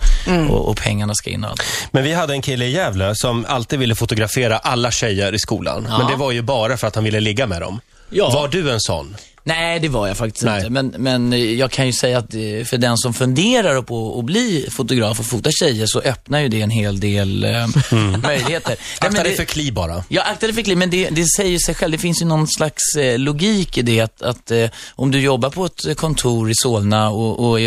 och, 0.50 0.68
och 0.68 0.76
pengarna 0.76 1.14
ska 1.14 1.30
in 1.30 1.44
och 1.44 1.50
allt. 1.50 1.62
Men 1.90 2.04
vi 2.04 2.12
hade 2.12 2.32
en 2.32 2.42
kille 2.42 2.64
i 2.64 2.72
Gävle 2.72 3.14
som 3.14 3.46
alltid 3.48 3.78
ville 3.78 3.89
fotografera 3.94 4.58
alla 4.58 4.90
tjejer 4.90 5.34
i 5.34 5.38
skolan. 5.38 5.82
Men 5.82 6.06
det 6.06 6.16
var 6.16 6.32
ju 6.32 6.42
bara 6.42 6.76
för 6.76 6.86
att 6.86 6.94
han 6.94 7.04
ville 7.04 7.20
ligga 7.20 7.46
med 7.46 7.60
dem. 7.60 7.80
Ja. 8.10 8.30
Var 8.30 8.48
du 8.48 8.70
en 8.70 8.80
sån? 8.80 9.16
Nej, 9.54 9.80
det 9.80 9.88
var 9.88 10.08
jag 10.08 10.16
faktiskt 10.16 10.44
Nej. 10.44 10.58
inte. 10.58 10.70
Men, 10.70 10.86
men 10.98 11.56
jag 11.58 11.70
kan 11.70 11.86
ju 11.86 11.92
säga 11.92 12.18
att 12.18 12.34
eh, 12.34 12.64
för 12.64 12.78
den 12.78 12.98
som 12.98 13.14
funderar 13.14 13.82
på 13.82 14.18
att 14.18 14.24
bli 14.24 14.66
fotograf 14.70 15.20
och 15.20 15.26
fota 15.26 15.50
tjejer 15.52 15.86
så 15.86 16.00
öppnar 16.00 16.38
ju 16.40 16.48
det 16.48 16.60
en 16.62 16.70
hel 16.70 17.00
del 17.00 17.44
eh, 17.44 17.50
möjligheter. 18.22 18.76
Nej, 19.00 19.08
Akta 19.08 19.22
dig 19.22 19.30
det- 19.30 19.36
för 19.36 19.44
kli 19.44 19.72
bara. 19.72 20.04
Ja, 20.08 20.22
akta 20.22 20.46
dig 20.46 20.54
för 20.54 20.62
klipp, 20.62 20.78
men 20.78 20.90
det, 20.90 21.08
det 21.10 21.24
säger 21.36 21.58
sig 21.58 21.74
själv. 21.74 21.92
Det 21.92 21.98
finns 21.98 22.22
ju 22.22 22.26
någon 22.26 22.46
slags 22.48 22.82
eh, 22.98 23.18
logik 23.18 23.78
i 23.78 23.82
det 23.82 24.00
att, 24.00 24.22
att 24.22 24.52
om 24.90 25.10
du 25.10 25.20
jobbar 25.20 25.50
på 25.50 25.64
ett 25.64 25.96
kontor 25.96 26.50
i 26.50 26.54
Solna 26.54 27.10
och, 27.10 27.50
och 27.50 27.58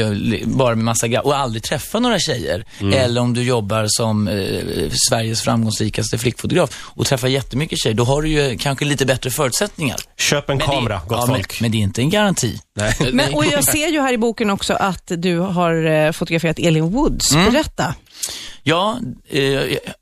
bara 0.46 0.76
med 0.76 0.86
massa 0.86 1.08
och 1.24 1.38
aldrig 1.38 1.64
träffar 1.64 2.00
några 2.00 2.20
tjejer, 2.20 2.66
eller 2.94 3.22
om 3.22 3.34
du 3.34 3.44
jobbar 3.44 3.86
som 3.90 4.28
eh, 4.28 4.90
Sveriges 5.10 5.42
framgångsrikaste 5.42 6.18
flickfotograf 6.18 6.70
och 6.86 7.06
träffar 7.06 7.28
jättemycket 7.28 7.80
tjejer, 7.84 7.96
då 7.96 8.04
har 8.04 8.22
du 8.22 8.30
ju 8.30 8.58
kanske 8.58 8.86
lite 8.86 9.06
bättre 9.06 9.30
förutsättningar. 9.32 9.98
Köp 10.18 10.50
en 10.50 10.58
Men 10.58 10.68
kamera, 10.68 10.94
det, 10.94 11.08
gott 11.10 11.18
ja, 11.22 11.28
folk. 11.28 11.62
men 11.62 11.72
det 11.74 11.78
är 11.78 11.82
inte 11.82 12.02
en 12.02 12.10
garanti. 12.10 12.60
Nej. 12.76 12.96
Men, 13.14 13.34
och 13.34 13.46
jag 13.46 13.64
ser 13.64 13.88
ju 13.88 14.02
här 14.02 14.14
i 14.14 14.18
boken 14.18 14.50
också 14.50 14.74
att 14.74 15.12
du 15.18 15.38
har 15.40 15.86
eh, 15.86 16.12
fotograferat 16.12 16.60
Elin 16.60 16.90
Woods. 16.92 17.32
Mm. 17.34 17.52
Berätta. 17.52 17.96
Ja, 18.64 19.00
eh, 19.30 19.44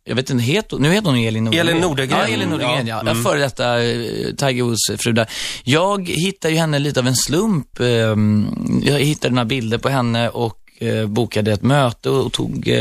jag- 0.04 0.16
vet 0.16 0.30
inte, 0.30 0.44
het, 0.44 0.72
nu 0.80 0.92
heter 0.94 1.10
hon 1.10 1.18
Elin 1.18 1.44
Nordegren. 1.44 1.68
Elin 1.68 1.82
Nordegren. 1.82 2.20
Ja, 2.20 2.28
Elin 2.28 2.50
Nordegren, 2.50 2.88
ja. 2.88 3.02
Ja. 3.06 3.16
ja. 3.16 3.24
Före 3.24 3.40
detta 3.40 3.84
eh, 3.84 4.36
Tiger 4.36 4.64
Woods 4.64 4.92
fru 4.98 5.12
där. 5.12 5.30
Jag 5.64 6.10
hittade 6.10 6.54
ju 6.54 6.60
henne 6.60 6.80
lite 6.80 7.00
av 7.00 7.08
en 7.08 7.16
slump. 7.16 7.80
Eh, 7.80 7.88
jag 8.84 9.00
hittade 9.00 9.36
några 9.36 9.46
bilder 9.46 9.78
på 9.78 9.90
henne 9.90 10.30
och 10.30 10.58
bokade 11.08 11.52
ett 11.52 11.62
möte 11.62 12.10
och, 12.10 12.32
tog 12.34 12.72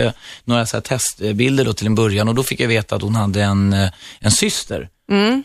några 0.44 0.66
så 0.66 0.76
här 0.76 0.82
testbilder 0.82 1.64
då 1.64 1.73
till 1.73 1.87
en 1.87 1.94
början 1.94 2.28
och 2.28 2.35
då 2.35 2.42
fick 2.42 2.61
jag 2.61 2.68
veta 2.68 2.97
att 2.97 3.02
hon 3.02 3.14
hade 3.14 3.42
en, 3.42 3.76
en 4.20 4.30
syster. 4.30 4.88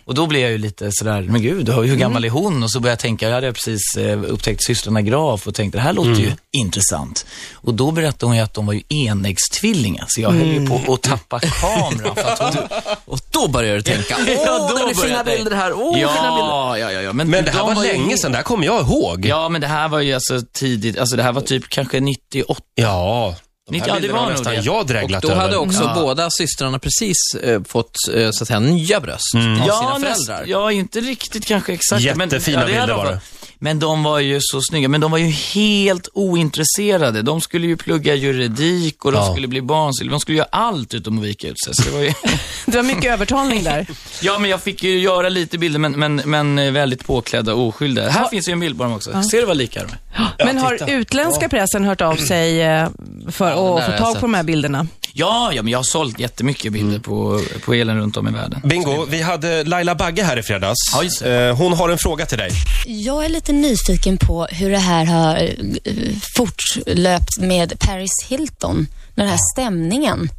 Och 0.06 0.14
då 0.16 0.28
blev 0.28 0.42
jag 0.42 0.52
ju 0.52 0.58
lite 0.58 0.90
sådär, 0.92 1.22
men 1.22 1.42
gud, 1.42 1.70
hur 1.70 1.96
gammal 1.96 2.26
är 2.26 2.30
hon? 2.30 2.64
Och 2.64 2.72
så 2.72 2.80
började 2.80 2.92
jag 2.92 3.00
tänka, 3.00 3.28
jag 3.28 3.36
hade 3.36 3.54
precis 3.54 3.82
eh, 3.98 4.24
upptäckt 4.24 4.64
systrarna 4.66 5.02
Graf 5.02 5.48
och 5.48 5.56
tänkte, 5.56 5.78
det 5.78 5.82
här 5.82 5.94
låter 5.94 6.12
ju 6.22 6.32
intressant. 6.58 7.26
Och 7.54 7.74
då 7.74 7.92
berättade 7.92 8.26
hon 8.26 8.36
ju 8.36 8.42
att 8.42 8.54
de 8.54 8.66
var 8.66 8.74
ju 8.74 8.82
enäggstvillingar, 8.90 10.06
så 10.08 10.22
jag 10.22 10.32
höll 10.32 10.48
ju 10.48 10.68
på 10.68 10.94
att 10.94 11.02
tappa 11.02 11.40
kameran 11.40 12.16
för 12.16 12.22
att 12.32 12.40
hon... 12.56 12.64
Och 13.06 13.20
då 13.32 13.48
börjar 13.48 13.76
du 13.76 13.82
tänka, 13.82 14.16
åh, 14.20 14.30
Ja, 14.46 14.68
då 14.70 14.76
det 14.78 14.84
är 14.84 14.88
fina 14.88 15.02
började 15.02 15.32
jag. 15.32 15.38
bilder 15.38 15.56
här, 15.56 15.74
åh, 15.74 15.94
fina 15.96 16.06
bilder. 16.08 16.18
ja, 16.40 16.78
ja, 16.78 16.92
ja, 16.92 17.02
ja. 17.02 17.14
Men 17.14 17.32
det 17.32 17.52
här 17.52 17.64
var 17.76 17.84
ju- 17.86 17.92
länge 17.92 18.18
sedan, 18.18 18.32
det 18.32 18.38
här 18.38 18.44
kommer 18.44 18.66
jag 18.66 18.82
ihåg. 18.82 19.26
Ja, 19.26 19.50
men 19.50 19.62
det 19.62 19.68
här 19.68 19.88
var 19.90 20.00
ju 20.00 20.14
alltså 20.14 20.42
tidigt, 20.54 20.98
alltså 20.98 21.16
det 21.16 21.24
här 21.24 21.32
var 21.32 21.42
typ 21.42 21.70
kanske 21.70 22.00
98. 22.00 22.62
Ja, 22.76 23.36
de 23.70 23.78
Ja, 23.78 24.00
det 24.00 24.08
var 24.08 24.22
nog 24.22 24.30
nästan 24.32 24.54
det. 24.54 24.62
jag 24.62 24.80
Och 24.80 24.88
då 25.22 25.28
över. 25.30 25.36
hade 25.36 25.58
också 25.58 25.84
Ja. 25.84 25.94
båda 25.96 26.30
systrarna 26.32 26.80
precis 26.80 27.18
eh, 27.44 27.62
fått, 27.64 27.96
eh, 28.14 28.30
så 28.32 28.44
att 28.44 28.48
säga, 28.48 28.60
nya 28.60 29.00
bröst 29.00 29.36
av 29.36 29.40
sina 29.42 29.64
Ja, 29.68 29.98
föräldrar. 30.02 30.10
näst, 30.40 30.48
ja, 30.50 30.72
inte 30.72 31.00
riktigt 31.02 31.46
kanske 31.46 31.74
exakt. 31.74 32.02
Jättefina 32.02 32.60
men, 32.60 32.74
ja, 32.74 32.80
bilder 32.82 32.96
var 32.98 33.06
det. 33.06 33.20
Men 33.60 33.80
de 33.80 34.04
var 34.04 34.20
ju 34.20 34.40
så 34.42 34.62
snygga, 34.62 34.88
men 34.90 35.02
de 35.02 35.12
var 35.12 35.18
ju 35.18 35.28
helt 35.30 36.10
ointresserade. 36.14 37.22
De 37.22 37.42
skulle 37.42 37.68
ju 37.68 37.78
plugga 37.78 38.16
juridik 38.16 39.06
och 39.06 39.12
de 39.12 39.18
Ja. 39.18 39.32
skulle 39.32 39.48
bli 39.48 39.62
barnsill. 39.62 40.10
De 40.10 40.20
skulle 40.20 40.38
göra 40.38 40.48
allt 40.52 40.94
utom 40.94 41.18
att 41.20 41.24
vika 41.26 41.48
ut 41.48 41.64
sig. 41.66 41.76
Så 41.76 41.82
det 41.84 41.92
var 41.92 42.00
ju... 42.02 42.14
Det 42.66 42.76
var 42.78 42.84
mycket 42.84 43.06
övertalning 43.14 43.64
där. 43.64 43.88
ja, 44.22 44.40
men 44.40 44.50
jag 44.50 44.62
fick 44.62 44.84
ju 44.84 45.00
göra 45.00 45.30
lite 45.30 45.58
bilder, 45.58 45.80
men, 45.80 45.92
men, 45.92 46.16
men 46.26 46.74
väldigt 46.74 47.06
påklädda 47.06 47.54
och 47.54 47.68
oskyldiga. 47.68 48.10
Här 48.10 48.28
finns 48.28 48.48
ju 48.50 48.52
en 48.52 48.60
bild 48.60 48.78
på 48.78 48.84
dem 48.84 48.94
också. 48.94 49.24
Ser 49.24 49.40
du 49.40 49.46
vad 49.46 49.58
lika 49.58 49.80
de 49.84 49.92
är? 50.40 50.46
Men 50.46 50.58
har 50.58 50.90
utländska 50.90 51.50
pressen 51.50 51.84
hört 51.86 52.02
av 52.02 52.16
sig 52.16 52.62
eh, 52.62 52.88
för 53.32 53.50
Ja, 53.50 53.80
att 53.80 53.86
få 53.86 54.04
tag 54.04 54.14
på 54.16 54.20
de 54.22 54.34
här 54.34 54.44
bilderna? 54.44 54.88
Ja, 55.14 55.52
ja, 55.54 55.62
men 55.62 55.72
jag 55.72 55.80
har 55.80 55.84
sålt 55.84 56.20
jättemycket 56.20 56.74
bilder 56.74 57.00
på, 57.00 57.42
på 57.66 57.74
elen 57.74 57.98
runt 57.98 58.18
om 58.18 58.28
i 58.28 58.32
världen. 58.32 58.62
Bingo, 58.64 59.06
vi 59.10 59.22
hade 59.22 59.64
Laila 59.64 59.96
Bagge 59.96 60.24
här 60.24 60.38
i 60.38 60.44
fredags. 60.44 60.78
Ja, 60.94 61.04
just 61.04 61.20
det. 61.24 61.46
Eh, 61.46 61.56
Hon 61.58 61.74
har 61.74 61.90
en 61.90 61.98
fråga 61.98 62.26
till 62.26 62.38
dig. 62.38 62.52
Jag 62.86 63.26
är 63.26 63.30
lite 63.30 63.54
nyfiken 63.54 64.18
på 64.18 64.46
hur 64.46 64.72
det 64.72 64.78
här 64.78 65.06
har 65.06 65.36
eh, 65.84 65.94
fortlöpt 66.38 67.38
med 67.40 67.80
Paris 67.80 68.26
Hilton. 68.28 68.88
Den 69.16 69.28
här 69.28 69.40
stämningen. 69.54 70.30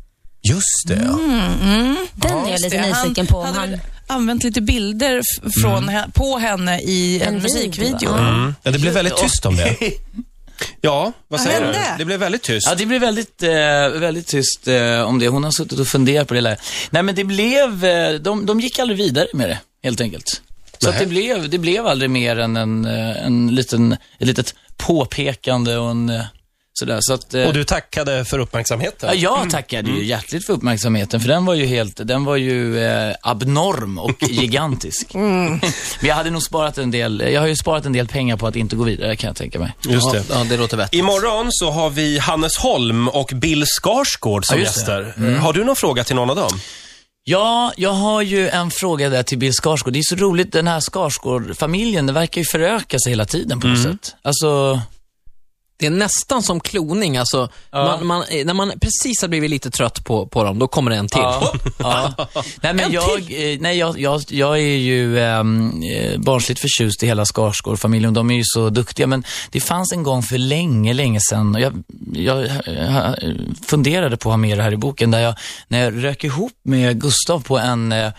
Just 0.48 0.88
det, 0.88 1.02
ja. 1.04 1.18
Den 2.14 2.36
är 2.46 2.50
jag 2.50 2.60
lite 2.60 2.76
Det, 2.76 2.86
nyfiken 3.02 3.26
på. 3.26 3.38
Om 3.38 3.46
hade 3.46 3.58
han, 3.60 3.70
väl 3.70 3.80
använt 4.06 4.44
lite 4.44 4.60
bilder 4.60 5.20
från, 5.62 5.90
he- 5.90 6.12
på 6.14 6.38
henne 6.38 6.80
i 6.80 7.22
en, 7.22 7.28
En 7.34 7.40
video, 7.40 7.42
musikvideo. 7.42 8.12
Mm. 8.14 8.54
ja. 8.62 8.70
Det 8.70 8.78
blev 8.78 8.92
väldigt 8.94 9.16
tyst 9.16 9.46
om 9.46 9.56
det. 9.56 9.76
Ja, 10.80 11.12
vad 11.28 11.40
säger 11.40 11.66
du? 11.66 11.74
Det 11.98 12.04
blev 12.04 12.20
väldigt 12.20 12.42
tyst. 12.42 12.66
Ja, 12.66 12.74
det 12.74 12.86
blev 12.86 13.00
väldigt, 13.00 13.42
eh, 13.42 13.50
väldigt 14.00 14.26
tyst 14.26 14.68
eh, 14.68 15.02
om 15.02 15.18
det. 15.18 15.28
Hon 15.28 15.44
har 15.44 15.50
suttit 15.50 15.78
och 15.78 15.88
funderat 15.88 16.28
på 16.28 16.34
det 16.34 16.40
där. 16.40 16.58
Nej, 16.90 17.02
men 17.02 17.14
det 17.14 17.24
blev, 17.24 17.84
eh, 17.84 18.14
de, 18.14 18.46
de 18.46 18.60
gick 18.60 18.78
aldrig 18.78 18.98
vidare 18.98 19.26
med 19.32 19.48
det, 19.48 19.58
helt 19.82 20.00
enkelt. 20.00 20.42
Så 20.78 20.90
det, 20.90 21.06
blev, 21.06 21.50
det 21.50 21.58
blev 21.58 21.86
aldrig 21.86 22.10
mer 22.10 22.38
än 22.38 22.56
en, 22.56 22.84
eh, 22.84 23.26
en 23.26 23.54
liten, 23.54 23.92
ett 23.92 24.26
litet 24.26 24.54
påpekande 24.76 25.76
och 25.76 25.90
en, 25.90 26.08
eh, 26.08 26.24
sådär. 26.78 26.98
Så 27.00 27.14
att, 27.14 27.34
eh, 27.34 27.46
Och 27.46 27.52
du 27.54 27.64
tackade 27.64 28.24
för 28.24 28.38
uppmärksamheten. 28.38 29.08
Ja, 29.12 29.14
jag 29.14 29.50
tackade 29.50 29.90
ju 29.90 30.04
hjärtligt 30.04 30.46
för 30.46 30.52
uppmärksamheten, 30.52 31.20
för 31.20 31.28
den 31.28 31.44
var 31.44 31.54
ju 31.54 31.66
helt, 31.66 32.00
den 32.06 32.24
var 32.24 32.36
ju 32.36 32.84
eh, 32.84 33.14
abnorm 33.22 33.98
och 33.98 34.22
gigantisk. 34.28 35.10
Men 35.14 35.60
jag 36.02 36.14
hade 36.14 36.30
nog 36.30 36.42
sparat 36.42 36.78
en 36.78 36.90
del, 36.90 37.22
jag 37.32 37.40
har 37.40 37.48
ju 37.48 37.56
sparat 37.56 37.86
en 37.86 37.92
del 37.92 38.08
pengar 38.08 38.36
på 38.36 38.46
att 38.46 38.56
inte 38.56 38.76
gå 38.76 38.84
vidare, 38.84 39.16
kan 39.16 39.28
jag 39.28 39.36
tänka 39.36 39.58
mig. 39.58 39.72
Just 39.88 40.12
det. 40.12 40.24
Ja, 40.28 40.38
ja, 40.38 40.44
det 40.44 40.56
låter 40.56 40.76
vettigt. 40.76 40.98
Imorgon 40.98 41.46
så 41.50 41.70
har 41.70 41.90
vi 41.90 42.18
Hannes 42.18 42.56
Holm 42.56 43.08
och 43.08 43.30
Bill 43.34 43.64
Skarsgård 43.66 44.44
som 44.46 44.58
Ja, 44.60 44.70
det. 44.86 44.92
Mm. 44.92 45.04
gäster. 45.30 45.38
Har 45.42 45.52
du 45.52 45.64
någon 45.64 45.76
fråga 45.76 46.04
till 46.04 46.16
någon 46.16 46.30
av 46.30 46.36
dem? 46.36 46.60
Ja, 47.28 47.72
jag 47.76 47.90
har 47.92 48.22
ju 48.22 48.48
en 48.48 48.70
fråga 48.70 49.08
där 49.08 49.22
till 49.22 49.38
Bill 49.38 49.52
Skarsgård. 49.52 49.92
Det 49.92 49.98
är 49.98 50.02
så 50.02 50.16
roligt, 50.16 50.52
den 50.52 50.66
här 50.66 50.80
Skarsgård-familjen, 50.80 52.06
den 52.06 52.14
verkar 52.14 52.40
ju 52.40 52.44
föröka 52.44 52.98
sig 52.98 53.12
hela 53.12 53.24
tiden 53.24 53.60
på 53.60 53.66
något 53.66 53.82
sätt. 53.82 54.14
Alltså, 54.22 54.80
Det 55.78 55.86
är 55.86 55.90
nästan 55.90 56.42
som 56.42 56.60
kloning. 56.60 57.16
Alltså, 57.16 57.48
man, 57.72 58.06
man, 58.06 58.22
eh, 58.22 58.46
när 58.46 58.54
man 58.54 58.72
precis 58.80 59.20
har 59.20 59.28
blivit 59.28 59.50
lite 59.50 59.70
trött 59.70 60.04
på, 60.04 60.26
på 60.26 60.44
dem, 60.44 60.58
då 60.58 60.68
kommer 60.68 60.90
det 60.90 60.96
en 60.96 61.08
till. 61.08 61.20
Ja. 61.22 61.52
ja. 61.78 62.28
Nej, 62.60 62.74
men 62.74 62.92
jag, 62.92 63.18
eh, 63.18 63.60
nej, 63.60 63.78
jag, 63.78 64.00
jag, 64.00 64.22
jag 64.28 64.58
är 64.58 64.76
ju 64.76 65.20
ehm, 65.20 65.82
eh, 65.82 66.20
barnsligt 66.20 66.60
förtjust 66.60 67.02
i 67.02 67.06
hela 67.06 67.24
Skarsgård-familjen. 67.24 68.14
De 68.14 68.30
är 68.30 68.34
ju 68.34 68.42
så 68.44 68.70
duktiga, 68.70 69.06
men 69.06 69.24
det 69.50 69.60
fanns 69.60 69.92
en 69.92 70.02
gång 70.02 70.22
för 70.22 70.38
länge, 70.38 70.92
länge 70.92 71.20
sedan, 71.30 71.54
och 71.54 71.60
jag, 71.60 71.84
jag 72.12 72.44
eh, 72.44 73.12
funderade 73.66 74.16
på 74.16 74.28
att 74.28 74.32
ha 74.32 74.36
med 74.36 74.58
det 74.58 74.62
här 74.62 74.72
i 74.72 74.76
boken, 74.76 75.10
där 75.10 75.20
jag, 75.20 75.34
när 75.68 75.84
jag 75.84 76.04
rök 76.04 76.24
ihop 76.24 76.52
med 76.64 77.00
Gustav 77.00 77.42
på 77.42 77.58
en, 77.58 77.92
eh, 77.92 78.12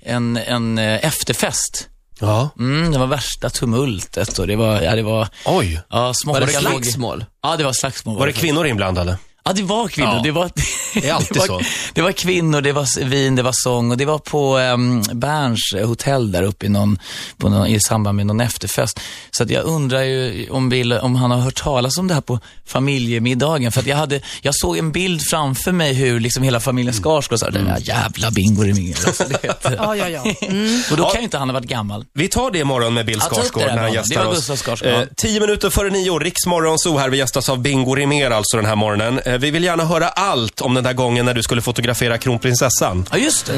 en, 0.00 0.36
en 0.36 0.78
efterfest. 0.78 1.88
Ja. 2.22 2.50
Mm, 2.58 2.92
det 2.92 2.98
var 2.98 3.06
värsta 3.06 3.50
tumultet 3.50 4.38
och 4.38 4.46
det 4.46 4.56
var, 4.56 4.80
ja 4.80 4.94
det 4.94 5.02
var, 5.02 5.28
Oj. 5.46 5.80
ja 5.90 6.12
små 6.14 6.32
Var 6.32 6.40
det 6.40 6.46
slagsmål? 6.46 7.24
Ja, 7.42 7.56
det 7.56 7.64
var 7.64 7.72
slagsmål. 7.72 8.18
Var 8.18 8.26
det 8.26 8.32
kvinnor 8.32 8.66
inblandade? 8.66 9.18
Ja, 9.44 9.52
det 9.52 9.62
var 9.62 9.88
kvinnor. 9.88 10.12
Ja. 10.14 10.20
Det, 10.22 10.30
var, 10.30 10.50
Det 10.94 11.08
är 11.08 11.12
alltid 11.14 11.36
det 11.36 11.38
var, 11.40 11.46
så. 11.46 11.60
Det 11.94 12.02
var 12.02 12.12
kvinnor, 12.12 12.60
det 12.60 12.72
var 12.72 13.04
vin, 13.04 13.36
det 13.36 13.42
var 13.42 13.52
sång 13.54 13.90
och 13.90 13.96
det 13.96 14.04
var 14.04 14.18
på 14.18 14.58
um, 14.58 15.02
Berns 15.12 15.72
eh, 15.76 15.88
hotell 15.88 16.32
där 16.32 16.42
uppe 16.42 16.66
i, 16.66 16.68
någon, 16.68 16.98
på 17.38 17.48
någon, 17.48 17.66
i 17.66 17.80
samband 17.80 18.16
med 18.16 18.26
någon 18.26 18.40
efterfest. 18.40 19.00
Så 19.30 19.42
att 19.42 19.50
jag 19.50 19.64
undrar 19.64 20.02
ju 20.02 20.48
om, 20.50 20.68
Bill, 20.68 20.92
om 20.92 21.14
han 21.16 21.30
har 21.30 21.38
hört 21.38 21.62
talas 21.62 21.98
om 21.98 22.08
det 22.08 22.14
här 22.14 22.20
på 22.20 22.38
familjemiddagen. 22.66 23.72
För 23.72 23.80
att 23.80 23.86
jag, 23.86 23.96
hade, 23.96 24.20
jag 24.42 24.54
såg 24.56 24.78
en 24.78 24.92
bild 24.92 25.22
framför 25.30 25.72
mig 25.72 25.92
hur 25.94 26.20
liksom 26.20 26.42
hela 26.42 26.60
familjen 26.60 26.94
Skarsgård 26.94 27.38
sa, 27.38 27.50
den 27.50 27.64
där 27.64 27.78
jävla 27.80 28.30
bingo 28.30 28.62
alltså, 29.06 29.24
du 29.24 29.48
vet. 29.48 29.66
Ja, 29.76 29.96
ja, 29.96 30.08
ja. 30.08 30.24
Mm. 30.42 30.82
Och 30.90 30.96
då 30.96 31.02
Ja. 31.02 31.10
kan 31.10 31.20
ju 31.20 31.24
inte 31.24 31.38
han 31.38 31.48
ha 31.48 31.54
varit 31.54 31.68
gammal. 31.68 32.04
Vi 32.14 32.28
tar 32.28 32.50
det 32.50 32.58
imorgon 32.58 32.94
med 32.94 33.06
Bill 33.06 33.20
Skarsgård 33.20 33.62
när 33.66 33.76
han 33.78 33.92
gästar 33.92 34.26
oss. 34.26 34.82
Eh, 34.82 35.04
tio 35.16 35.40
minuter 35.40 35.70
före 35.70 35.90
nio, 35.90 36.18
Riksmorgon 36.18 36.78
Zoo 36.78 36.98
här. 36.98 37.08
Vi 37.08 37.16
gästas 37.18 37.48
av 37.48 37.58
Bingo 37.58 37.94
Rimér 37.94 38.30
alltså 38.30 38.56
den 38.56 38.66
här 38.66 38.76
morgonen. 38.76 39.20
Eh, 39.32 39.38
vi 39.38 39.50
vill 39.50 39.64
gärna 39.64 39.84
höra 39.84 40.08
allt 40.08 40.60
om 40.60 40.74
den 40.74 40.84
där 40.84 40.92
gången 40.92 41.24
när 41.26 41.34
du 41.34 41.42
skulle 41.42 41.62
fotografera 41.62 42.18
kronprinsessan. 42.18 43.08
Ja, 43.10 43.18
just 43.18 43.46
det. 43.46 43.52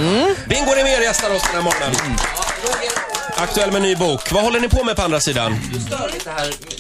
Bingo 0.49 0.71
Rimér 0.71 1.03
gästar 1.03 1.35
oss 1.35 1.43
den 1.43 1.55
här 1.55 1.63
morgonen. 1.63 1.95
Aktuell 3.37 3.73
med 3.73 3.83
ny 3.83 3.97
bok. 3.97 4.33
Vad 4.33 4.43
håller 4.43 4.61
ni 4.61 4.69
på 4.69 4.85
med 4.85 4.97
på 4.97 5.03
andra 5.03 5.21
sidan? 5.21 5.59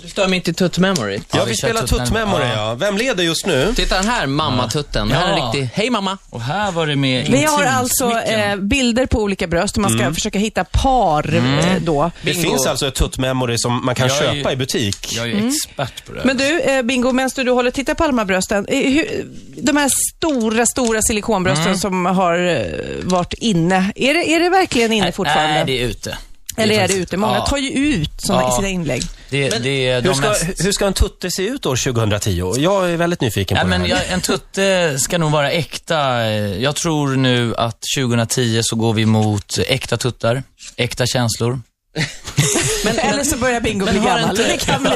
Du 0.02 0.08
stör 0.08 0.28
mig 0.28 0.36
inte 0.36 0.50
i 0.50 0.54
Tutt 0.54 0.78
Memory. 0.78 1.16
Ja, 1.16 1.38
Ja, 1.38 1.44
vi 1.44 1.54
spelar 1.56 1.86
Tutt 1.86 2.12
Memory, 2.12 2.44
ja. 2.54 2.74
Vem 2.74 2.96
leder 2.96 3.24
just 3.24 3.46
nu? 3.46 3.72
Titta 3.76 3.94
den 3.96 4.08
här, 4.08 4.26
mamma-tutten. 4.26 5.08
Det 5.08 5.14
här 5.14 5.28
är 5.28 5.32
en 5.32 5.38
Ja. 5.38 5.44
riktig, 5.46 5.68
hej 5.74 5.90
mamma. 5.90 6.18
Och 6.30 6.40
här 6.42 6.72
var 6.72 6.86
det 6.86 6.96
med 6.96 7.26
Vi 7.30 7.44
har 7.44 7.64
alltså 7.64 8.10
eh, 8.20 8.56
bilder 8.56 9.06
på 9.06 9.22
olika 9.22 9.46
bröst 9.46 9.76
och 9.76 9.82
man 9.82 9.98
ska 9.98 10.14
försöka 10.14 10.38
hitta 10.38 10.64
par 10.64 11.34
eh, 11.34 11.42
då. 11.80 12.10
Det 12.22 12.32
Bingo. 12.34 12.48
finns 12.50 12.66
alltså 12.66 12.86
ett 12.88 12.94
Tutt 12.94 13.18
Memory 13.18 13.58
som 13.58 13.84
man 13.86 13.94
kan 13.94 14.08
Jag 14.08 14.16
är 14.24 14.32
ju- 14.34 14.38
köpa 14.38 14.52
i 14.52 14.56
butik. 14.56 15.12
Jag 15.12 15.24
är 15.24 15.28
ju 15.28 15.48
expert 15.48 16.06
på 16.06 16.12
det 16.12 16.18
här. 16.18 16.26
Men 16.26 16.36
du, 16.36 16.60
eh, 16.60 16.82
Bingo, 16.82 17.12
medan 17.12 17.30
du 17.36 17.50
håller 17.50 17.68
och 17.68 17.74
tittar 17.74 17.94
på 17.94 18.04
alla 18.04 18.10
de 18.12 18.18
här 18.18 18.24
brösten, 18.26 18.66
eh, 18.68 18.92
hur, 18.92 19.26
de 19.62 19.76
här 19.76 19.90
stora, 20.16 20.66
stora 20.66 21.02
silikonbrösten 21.02 21.78
som 21.78 22.06
har 22.06 22.38
eh, 22.46 22.62
varit 23.02 23.32
inne, 23.32 23.92
är 23.96 24.14
det, 24.14 24.30
är 24.30 24.40
det 24.40 24.48
verkligen 24.48 24.92
inne 24.92 25.12
fortfarande? 25.12 25.54
Nej, 25.54 25.64
det 25.66 25.82
är 25.82 25.86
ute. 25.86 26.18
Eller 26.56 26.74
är 26.74 26.88
det 26.88 26.94
ute? 26.94 27.16
Många 27.16 27.34
ja. 27.36 27.46
tar 27.46 27.56
ju 27.56 27.70
ut 27.70 28.10
sådana 28.18 28.42
Ja. 28.42 28.52
i 28.52 28.56
sina 28.56 28.68
inlägg. 28.68 29.02
Det, 29.30 29.48
det 29.62 29.88
är 29.88 30.00
de 30.02 30.08
Hur 30.08 30.14
ska, 30.14 30.28
mest... 30.28 30.64
hur 30.64 30.72
ska 30.72 30.86
en 30.86 30.92
tutte 30.94 31.30
se 31.30 31.42
ut 31.46 31.66
år 31.66 31.76
2010? 31.92 32.52
Jag 32.58 32.90
är 32.90 32.96
väldigt 32.96 33.20
nyfiken 33.20 33.54
Nej, 33.54 33.62
på 33.62 33.68
men 33.68 33.82
det 33.82 33.88
här. 33.94 34.02
jag, 34.04 34.12
en 34.12 34.20
tutte 34.20 34.98
ska 34.98 35.18
nog 35.18 35.30
vara 35.32 35.50
äkta. 35.50 36.26
Jag 36.32 36.76
tror 36.76 37.16
nu 37.16 37.54
att 37.56 37.78
2010 37.98 38.60
så 38.62 38.76
går 38.76 38.92
vi 38.92 39.06
mot 39.06 39.58
äkta 39.68 39.96
tuttar, 39.96 40.42
äkta 40.76 41.06
känslor. 41.06 41.60
Eller 42.90 43.24
så 43.24 43.36
börjar 43.36 43.60
Bingo 43.60 43.86
bli 43.86 43.94
gammal. 43.98 44.30
inte- 44.30 44.42
Det 44.48 44.56
kan 44.66 44.82
bli. 44.82 44.90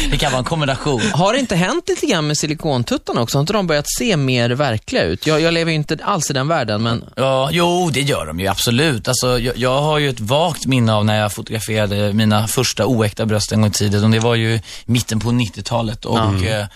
Det 0.10 0.16
kan 0.18 0.32
vara 0.32 0.38
en 0.38 0.44
kombination. 0.44 1.00
Har 1.12 1.32
det 1.32 1.38
inte 1.38 1.56
hänt 1.56 1.88
lite 1.88 2.06
grann 2.06 2.26
med 2.26 2.38
silikontuttarna 2.38 3.20
också? 3.20 3.38
Har 3.38 3.40
inte 3.40 3.52
de 3.52 3.66
börjat 3.66 3.86
se 3.98 4.16
mer 4.16 4.50
verkliga 4.50 5.02
ut? 5.02 5.26
Jag, 5.26 5.40
jag 5.40 5.54
lever 5.54 5.70
ju 5.70 5.76
inte 5.76 5.98
alls 6.02 6.30
i 6.30 6.32
den 6.32 6.48
världen, 6.48 6.82
men 6.82 7.04
Ja, 7.16 7.48
jo, 7.52 7.90
det 7.92 8.00
gör 8.00 8.26
de 8.26 8.40
ju 8.40 8.46
absolut. 8.48 9.08
Alltså, 9.08 9.38
jag, 9.38 9.56
jag 9.56 9.80
har 9.82 9.98
ju 9.98 10.08
ett 10.08 10.20
vagt 10.20 10.66
minne 10.66 10.94
av 10.94 11.04
när 11.04 11.20
jag 11.20 11.32
fotograferade 11.32 12.12
mina 12.12 12.46
första 12.48 12.86
oäkta 12.86 13.26
bröst 13.26 13.52
en 13.52 13.60
gång 13.60 13.70
i 13.70 13.72
tiden. 13.72 14.04
Och 14.04 14.10
det 14.10 14.18
var 14.18 14.34
ju 14.34 14.60
mitten 14.84 15.20
på 15.20 15.28
90-talet. 15.30 16.04
Och 16.04 16.44
eh, 16.44 16.66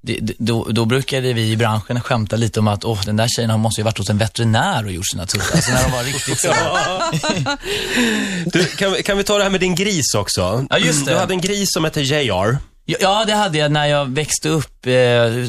det, 0.00 0.18
då, 0.38 0.64
då 0.70 0.84
brukade 0.84 1.32
vi 1.32 1.50
i 1.50 1.56
branschen 1.56 2.00
skämta 2.00 2.36
lite 2.36 2.60
om 2.60 2.68
att 2.68 2.84
åh, 2.84 3.00
den 3.04 3.16
där 3.16 3.28
tjejen 3.28 3.60
måste 3.60 3.80
ju 3.80 3.84
varit 3.84 3.98
hos 3.98 4.10
en 4.10 4.18
veterinär 4.18 4.84
och 4.84 4.92
gjort 4.92 5.10
sina 5.10 5.26
tuttar. 5.26 5.56
Alltså 5.56 5.72
när 5.72 5.82
de 5.84 5.92
var 5.92 6.04
riktigt 6.04 6.40
så. 6.40 6.52
Du, 8.52 8.64
kan, 8.64 8.92
vi- 8.92 9.02
kan 9.02 9.16
vi 9.18 9.24
ta 9.24 9.36
det 9.36 9.42
här 9.42 9.50
med 9.50 9.60
din 9.60 9.74
gris 9.74 10.14
också? 10.14 10.66
Ja, 10.70 10.78
just 10.78 11.06
det. 11.06 11.12
Du 11.12 11.18
hade 11.18 11.34
en 11.34 11.40
gris 11.40 11.68
som 11.72 11.84
hette 11.84 12.00
JR. 12.00 12.58
Ja, 13.00 13.24
det 13.26 13.34
hade 13.34 13.58
jag 13.58 13.72
när 13.72 13.86
jag 13.86 14.10
växte 14.10 14.48
upp. 14.48 14.86
Eh, 14.86 14.92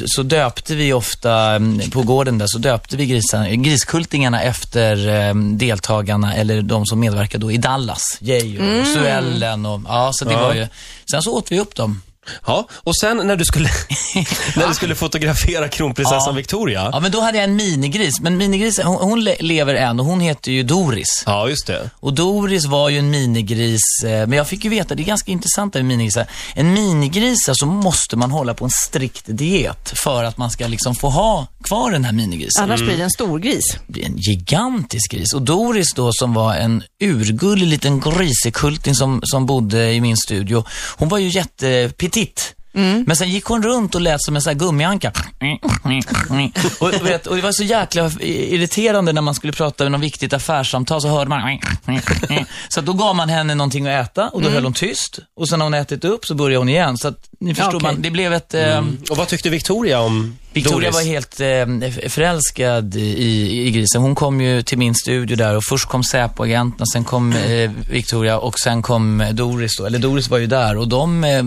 så 0.06 0.22
döpte 0.22 0.74
vi 0.74 0.92
ofta, 0.92 1.34
mm, 1.40 1.90
på 1.90 2.02
gården 2.02 2.38
där, 2.38 2.46
så 2.48 2.58
döpte 2.58 2.96
vi 2.96 3.06
grisarna, 3.06 3.48
griskultingarna 3.50 4.42
efter 4.42 5.08
eh, 5.28 5.34
deltagarna, 5.34 6.34
eller 6.34 6.62
de 6.62 6.86
som 6.86 7.00
medverkade 7.00 7.44
då 7.46 7.52
i 7.52 7.56
Dallas. 7.56 8.02
Jay 8.20 8.58
och 8.58 8.86
Suellen 8.86 9.66
och, 9.66 9.80
ja, 9.88 10.10
så 10.14 10.24
det 10.24 10.32
Ja. 10.32 10.40
var 10.40 10.54
ju, 10.54 10.66
sen 11.10 11.22
så 11.22 11.32
åt 11.36 11.52
vi 11.52 11.60
upp 11.60 11.74
dem. 11.74 12.02
Ja, 12.46 12.68
och 12.74 12.96
sen 12.96 13.16
när 13.16 13.36
du 13.36 13.44
skulle, 13.44 13.68
när 14.56 14.68
du 14.68 14.74
skulle 14.74 14.94
fotografera 14.94 15.68
kronprinsessan 15.68 16.22
Ja. 16.26 16.32
Victoria. 16.32 16.90
Ja, 16.92 17.00
men 17.00 17.10
då 17.12 17.20
hade 17.20 17.38
jag 17.38 17.44
en 17.44 17.56
minigris. 17.56 18.20
Men 18.20 18.36
minigrisen, 18.36 18.86
hon, 18.86 18.96
hon 18.96 19.24
le- 19.24 19.36
lever 19.40 19.74
än 19.74 20.00
och 20.00 20.06
hon 20.06 20.20
heter 20.20 20.52
ju 20.52 20.62
Doris. 20.62 21.22
Ja, 21.26 21.48
just 21.48 21.66
det. 21.66 21.90
Och 21.94 22.12
Doris 22.14 22.66
var 22.66 22.88
ju 22.88 22.98
en 22.98 23.10
minigris, 23.10 23.80
eh, 24.04 24.10
men 24.10 24.32
jag 24.32 24.48
fick 24.48 24.64
ju 24.64 24.70
veta, 24.70 24.94
det 24.94 25.02
är 25.02 25.04
ganska 25.04 25.32
intressant 25.32 25.74
med 25.74 25.84
minigrisar. 25.84 26.26
En 26.54 26.72
minigris, 26.72 27.38
så 27.52 27.66
måste 27.66 28.16
man 28.16 28.30
hålla 28.30 28.54
på 28.54 28.64
en 28.64 28.70
strikt 28.70 29.24
diet 29.26 29.92
för 30.04 30.24
att 30.24 30.36
man 30.38 30.50
ska 30.50 30.66
liksom 30.66 30.94
få 30.94 31.08
ha 31.08 31.46
kvar 31.64 31.90
den 31.90 32.04
här 32.04 32.12
minigrisen. 32.12 32.64
Annars 32.64 32.80
blir 32.80 32.96
det 32.96 33.02
en 33.02 33.10
storgris. 33.10 33.64
blir 33.86 34.04
en 34.04 34.16
gigantisk 34.16 35.10
gris. 35.10 35.34
Och 35.34 35.42
Doris 35.42 35.94
då 35.94 36.10
som 36.12 36.34
var 36.34 36.54
en 36.54 36.82
urgullig 37.00 37.66
liten 37.66 38.00
grisekulting 38.00 38.94
som, 38.94 39.20
som 39.24 39.46
bodde 39.46 39.92
i 39.92 40.00
min 40.00 40.16
studio, 40.16 40.64
hon 40.96 41.08
var 41.08 41.18
ju 41.18 41.28
jättepetit. 42.20 42.54
Men 43.06 43.16
sen 43.16 43.30
gick 43.30 43.44
hon 43.44 43.62
runt 43.62 43.94
och 43.94 44.00
lät 44.00 44.22
som 44.22 44.36
en 44.36 44.42
sån 44.42 44.50
här 44.50 44.58
gummianka. 44.58 45.12
och, 46.80 47.06
vet, 47.06 47.26
och 47.26 47.36
det 47.36 47.42
var 47.42 47.52
så 47.52 47.62
jäkla 47.64 48.10
irriterande 48.20 49.12
när 49.12 49.22
man 49.22 49.34
skulle 49.34 49.52
prata 49.52 49.84
med 49.84 49.92
något 49.92 50.00
viktigt 50.00 50.32
affärssamtal 50.32 51.00
så 51.00 51.08
hörde 51.08 51.30
man 51.30 51.58
Så 52.68 52.80
då 52.80 52.92
gav 52.92 53.16
man 53.16 53.28
henne 53.28 53.54
någonting 53.54 53.86
att 53.86 54.06
äta 54.10 54.28
och 54.28 54.42
då 54.42 54.48
höll 54.50 54.64
hon 54.64 54.72
tyst. 54.72 55.18
Och 55.36 55.48
sen 55.48 55.58
när 55.58 55.66
hon 55.66 55.74
ätit 55.74 56.04
upp 56.04 56.24
så 56.26 56.34
började 56.34 56.58
hon 56.58 56.68
igen. 56.68 56.98
Så 56.98 57.08
att, 57.08 57.28
ni 57.40 57.54
förstår, 57.54 57.76
Okej. 57.76 57.82
man, 57.92 58.02
det 58.02 58.10
blev 58.10 58.32
ett... 58.32 58.54
eh, 58.54 58.84
Och 59.10 59.16
vad 59.16 59.28
tyckte 59.28 59.50
Victoria 59.50 60.00
om 60.00 60.36
Victoria 60.52 60.90
Doris? 60.90 61.06
var 61.06 61.12
helt 61.12 61.40
eh, 61.40 62.08
förälskad 62.08 62.96
i, 62.96 63.66
i 63.66 63.70
grisen. 63.70 64.02
Hon 64.02 64.14
kom 64.14 64.40
ju 64.40 64.62
till 64.62 64.78
min 64.78 64.94
studio 64.94 65.36
där 65.36 65.56
och 65.56 65.64
först 65.64 65.88
kom 65.88 66.04
Säpo-agenten, 66.04 66.86
sen 66.92 67.04
kom 67.04 67.32
eh, 67.32 67.70
Victoria 67.90 68.38
och 68.38 68.58
sen 68.58 68.82
kom 68.82 69.20
eh, 69.20 69.30
Doris 69.30 69.76
då. 69.78 69.86
Eller 69.86 69.98
Doris 69.98 70.28
var 70.28 70.38
ju 70.38 70.46
där 70.46 70.76
och 70.76 70.88
de 70.88 71.24
eh, 71.24 71.44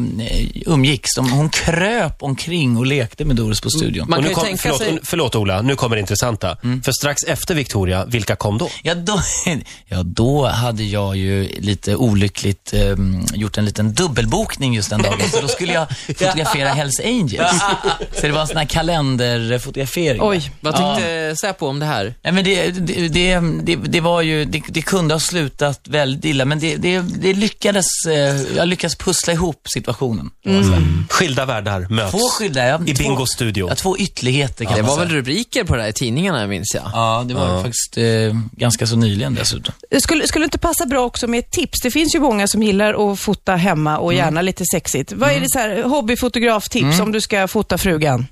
umgicks. 0.66 1.16
De, 1.16 1.32
hon 1.32 1.50
kröp 1.50 2.24
omkring 2.24 2.78
och 2.78 2.86
lekte 2.86 3.26
med 3.26 3.36
Doris 3.36 3.62
på 3.62 3.70
studion. 3.70 4.10
Man 4.10 4.20
Och 4.20 4.24
kan 4.24 4.30
nu 4.30 4.36
kom, 4.36 4.44
tänka 4.44 4.62
förlåt, 4.62 4.80
sig... 4.80 5.00
förlåt 5.04 5.36
Ola, 5.36 5.62
nu 5.62 5.76
kommer 5.76 5.96
det 5.96 6.00
intressanta. 6.00 6.58
För 6.84 6.92
strax 6.92 7.24
efter 7.24 7.56
Victoria, 7.56 8.06
vilka 8.06 8.36
kom 8.36 8.58
då? 8.58 8.70
Ja 8.82 8.96
då, 8.96 9.22
ja, 9.86 10.04
då 10.04 10.48
hade 10.48 10.84
jag 10.84 11.16
ju 11.16 11.48
lite 11.60 11.96
olyckligt 11.96 12.74
eh, 12.74 12.96
gjort 13.34 13.58
en 13.58 13.66
liten 13.66 13.94
dubbelbokning 13.94 14.74
just 14.76 14.90
den 14.90 15.02
dagen. 15.02 15.30
Så 15.32 15.42
då 15.42 15.48
skulle 15.48 15.74
jag 15.74 15.88
fotografera 16.08 16.70
Hells 16.70 17.00
Angels. 17.00 17.62
Så 18.16 18.28
det 18.28 18.32
var 18.32 18.42
en 18.42 18.48
sån 18.48 18.58
här 18.58 18.66
kalenderfotografering. 18.94 20.22
Oj. 20.22 20.52
Vad 20.62 20.74
tyckte 20.76 21.36
Säpo 21.42 21.68
om 21.68 21.80
det 21.80 21.86
här? 21.86 22.14
Nej, 22.24 22.34
men 22.34 22.44
det, 22.44 22.72
det, 22.72 23.08
det, 23.08 23.40
det, 23.64 23.76
det 23.76 24.00
var 24.02 24.22
ju, 24.22 24.46
det, 24.46 24.62
det 24.68 24.82
kunde 24.82 25.14
ha 25.14 25.20
slutat 25.20 25.82
väldigt 25.88 26.26
illa, 26.26 26.46
men 26.46 26.60
det, 26.60 26.76
det, 26.76 27.00
det 27.02 27.34
lyckades, 27.34 27.86
eh, 28.08 28.42
jag 28.56 28.68
lyckades 28.68 28.96
pussla 28.96 29.34
ihop 29.34 29.68
situationen. 29.74 30.30
säga. 30.44 30.82
Skilda 31.10 31.46
världar 31.46 31.88
möts 31.90 32.12
Två 32.12 32.20
skilda, 32.20 32.68
ja, 32.68 32.80
i 32.86 32.94
Bingos 32.94 33.30
studio. 33.34 33.70
ja, 33.70 33.76
två 33.76 33.98
ytterligheter 33.98 34.66
kan 34.66 34.76
Det 34.76 34.82
man 34.82 34.90
var 34.90 34.96
säga. 34.98 35.06
väl 35.08 35.16
rubriker 35.16 35.64
på 35.64 35.76
det 35.76 35.82
här 35.82 35.90
i 35.90 35.94
tidningarna, 35.94 36.48
minns 36.48 36.72
jag. 36.76 36.84
Ja, 36.94 37.24
det 37.28 37.34
var 37.34 37.62
faktiskt 37.64 37.98
eh, 37.98 38.40
ganska 38.52 38.88
så 38.88 38.96
nyligen 38.96 39.36
dessutom. 39.36 39.74
Skulle, 40.00 40.28
skulle 40.28 40.46
inte 40.46 40.58
passa 40.58 40.86
bra 40.86 41.02
också 41.06 41.28
med 41.28 41.40
ett 41.40 41.52
tips? 41.52 41.82
Det 41.82 41.92
finns 41.92 42.16
ju 42.16 42.20
många 42.20 42.48
som 42.48 42.64
gillar 42.64 43.12
att 43.14 43.20
fota 43.20 43.56
hemma 43.56 43.98
och 43.98 44.14
gärna 44.14 44.42
lite 44.42 44.64
sexigt. 44.74 45.12
Vad 45.16 45.32
är 45.32 45.40
det 45.40 45.50
så 45.50 45.60
här 45.60 45.84
hobbyfotograftips 45.84 47.00
om 47.00 47.12
du 47.12 47.22
ska 47.22 47.48
fota 47.48 47.78
frugan? 47.78 48.26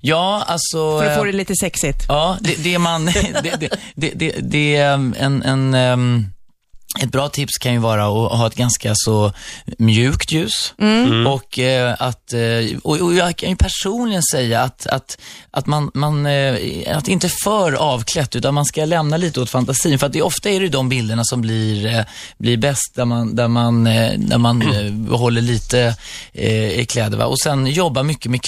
Ja, 0.00 0.44
alltså... 0.46 0.98
För 0.98 1.06
att 1.06 1.14
få 1.14 1.24
eh, 1.24 1.26
det 1.26 1.32
lite 1.32 1.54
sexigt. 1.60 2.04
Ja, 2.08 2.38
det, 2.40 2.54
det 2.64 2.78
man... 2.78 3.04
Det, 3.42 3.56
det, 3.60 3.68
det, 3.94 4.10
det, 4.14 4.34
det 4.40 4.76
är 4.76 4.92
en... 4.94 5.42
en 5.42 5.74
ehm, 5.74 6.26
ett 7.00 7.12
bra 7.12 7.28
tips 7.28 7.58
kan 7.58 7.72
ju 7.72 7.78
vara 7.78 8.02
att 8.06 8.38
ha 8.38 8.46
ett 8.46 8.54
ganska 8.54 8.92
så 8.94 9.32
mjukt 9.78 10.32
ljus. 10.32 10.74
Och, 11.26 11.58
eh, 11.58 11.94
att, 11.98 12.32
eh, 12.32 12.78
och, 12.82 13.00
och 13.00 13.14
jag 13.14 13.36
kan 13.36 13.50
ju 13.50 13.56
personligen 13.56 14.22
säga 14.32 14.60
att, 14.60 14.86
att, 14.86 15.18
att 15.50 15.66
man, 15.66 15.90
man 15.94 16.26
eh, 16.26 16.96
att 16.96 17.08
inte 17.08 17.28
för 17.28 17.72
avklätt, 17.72 18.36
utan 18.36 18.54
man 18.54 18.64
ska 18.64 18.84
lämna 18.84 19.16
lite 19.16 19.40
åt 19.40 19.50
fantasin. 19.50 19.98
För 19.98 20.06
att 20.06 20.12
det, 20.12 20.22
ofta 20.22 20.50
är 20.50 20.60
det 20.60 20.64
ju 20.64 20.70
de 20.70 20.88
bilderna 20.88 21.24
som 21.24 21.40
blir, 21.40 21.86
eh, 21.86 22.04
blir 22.38 22.56
bäst, 22.56 22.94
där 22.94 23.04
man, 23.04 23.36
där 23.36 23.48
man, 23.48 23.84
där 23.84 24.38
man 24.38 24.62
eh, 24.62 24.92
behåller 24.92 25.42
lite 25.42 25.96
eh, 26.32 26.80
i 26.80 26.86
kläder. 26.88 27.18
Va? 27.18 27.26
Och 27.26 27.40
sen 27.40 27.66
jobba 27.66 28.02
mycket 28.02 28.30
med 28.30 28.42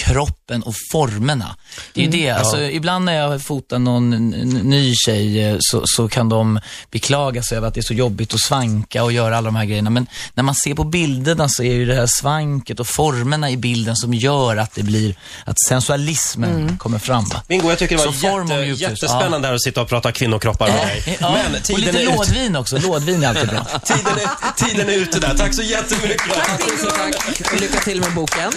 kroppen 0.49 0.62
och 0.62 0.75
formerna. 0.93 1.57
Det 1.95 2.00
är 2.00 2.05
ju 2.05 2.11
det. 2.11 2.31
Alltså, 2.31 2.62
ibland 2.62 3.05
när 3.05 3.14
jag 3.14 3.43
fotar 3.43 3.78
någon 3.78 4.11
ny 4.11 4.95
tjej 4.95 5.45
eh, 5.45 5.57
så, 5.61 5.83
så 5.85 6.09
kan 6.09 6.28
de 6.28 6.61
beklaga 6.90 7.43
sig 7.43 7.59
över 7.59 7.69
att 7.69 7.75
det 7.75 7.81
är 7.81 7.83
så 7.83 7.95
jobbigt 7.95 8.35
att 8.35 8.40
svanka 8.40 9.05
och 9.05 9.12
göra 9.12 9.37
alla 9.37 9.47
de 9.47 9.57
här 9.57 9.64
grejerna. 9.64 9.90
Men 9.90 10.07
när 10.35 10.43
man 10.43 10.55
ser 10.55 10.75
på 10.75 10.85
bilderna 10.85 11.49
så 11.49 11.62
är 11.62 11.73
ju 11.73 11.87
det 11.87 11.95
här 11.95 12.07
svanket 12.21 12.81
och 12.81 12.87
formerna 12.87 13.50
i 13.50 13.57
bilden 13.57 13.97
som 13.97 14.14
gör 14.14 14.57
att 14.57 14.75
det 14.75 14.83
blir, 14.83 15.14
att 15.45 15.57
sensualismen 15.69 16.78
kommer 16.78 16.99
fram. 16.99 17.25
Bingo, 17.49 17.69
jag 17.69 17.78
tycker 17.78 17.97
det 17.97 18.05
var 18.07 18.12
Så 18.12 18.19
form 18.19 18.50
och 18.50 18.67
jätte, 18.67 18.83
jättespännande 18.83 19.49
här 19.49 19.55
att 19.55 19.62
sitta 19.62 19.83
och 19.83 19.88
prata 19.88 20.12
kvinnokroppar 20.12 20.69
med 20.69 20.87
dig. 20.87 21.19
Ja, 21.21 21.33
Men 21.33 21.55
och 21.55 21.62
tiden 21.62 21.81
lite 21.85 21.99
är, 21.99 22.02
ut, 22.02 22.17
lådvin 22.17 22.57
också. 22.57 22.78
Lådvin 22.78 23.23
är 23.23 23.28
alltid 23.28 23.49
bra. 23.49 23.64
tiden, 23.85 24.12
är, 24.19 24.67
tiden 24.67 24.88
är 24.88 24.93
ute 24.93 25.21
där. 25.21 25.35
Tack 25.35 25.55
så 25.55 25.62
jättemycket. 25.62 26.35
Tack 26.35 27.52
och 27.52 27.61
lycka 27.61 27.81
till 27.81 28.00
med 28.00 28.14
boken. 28.14 28.52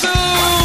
soon. 0.00 0.59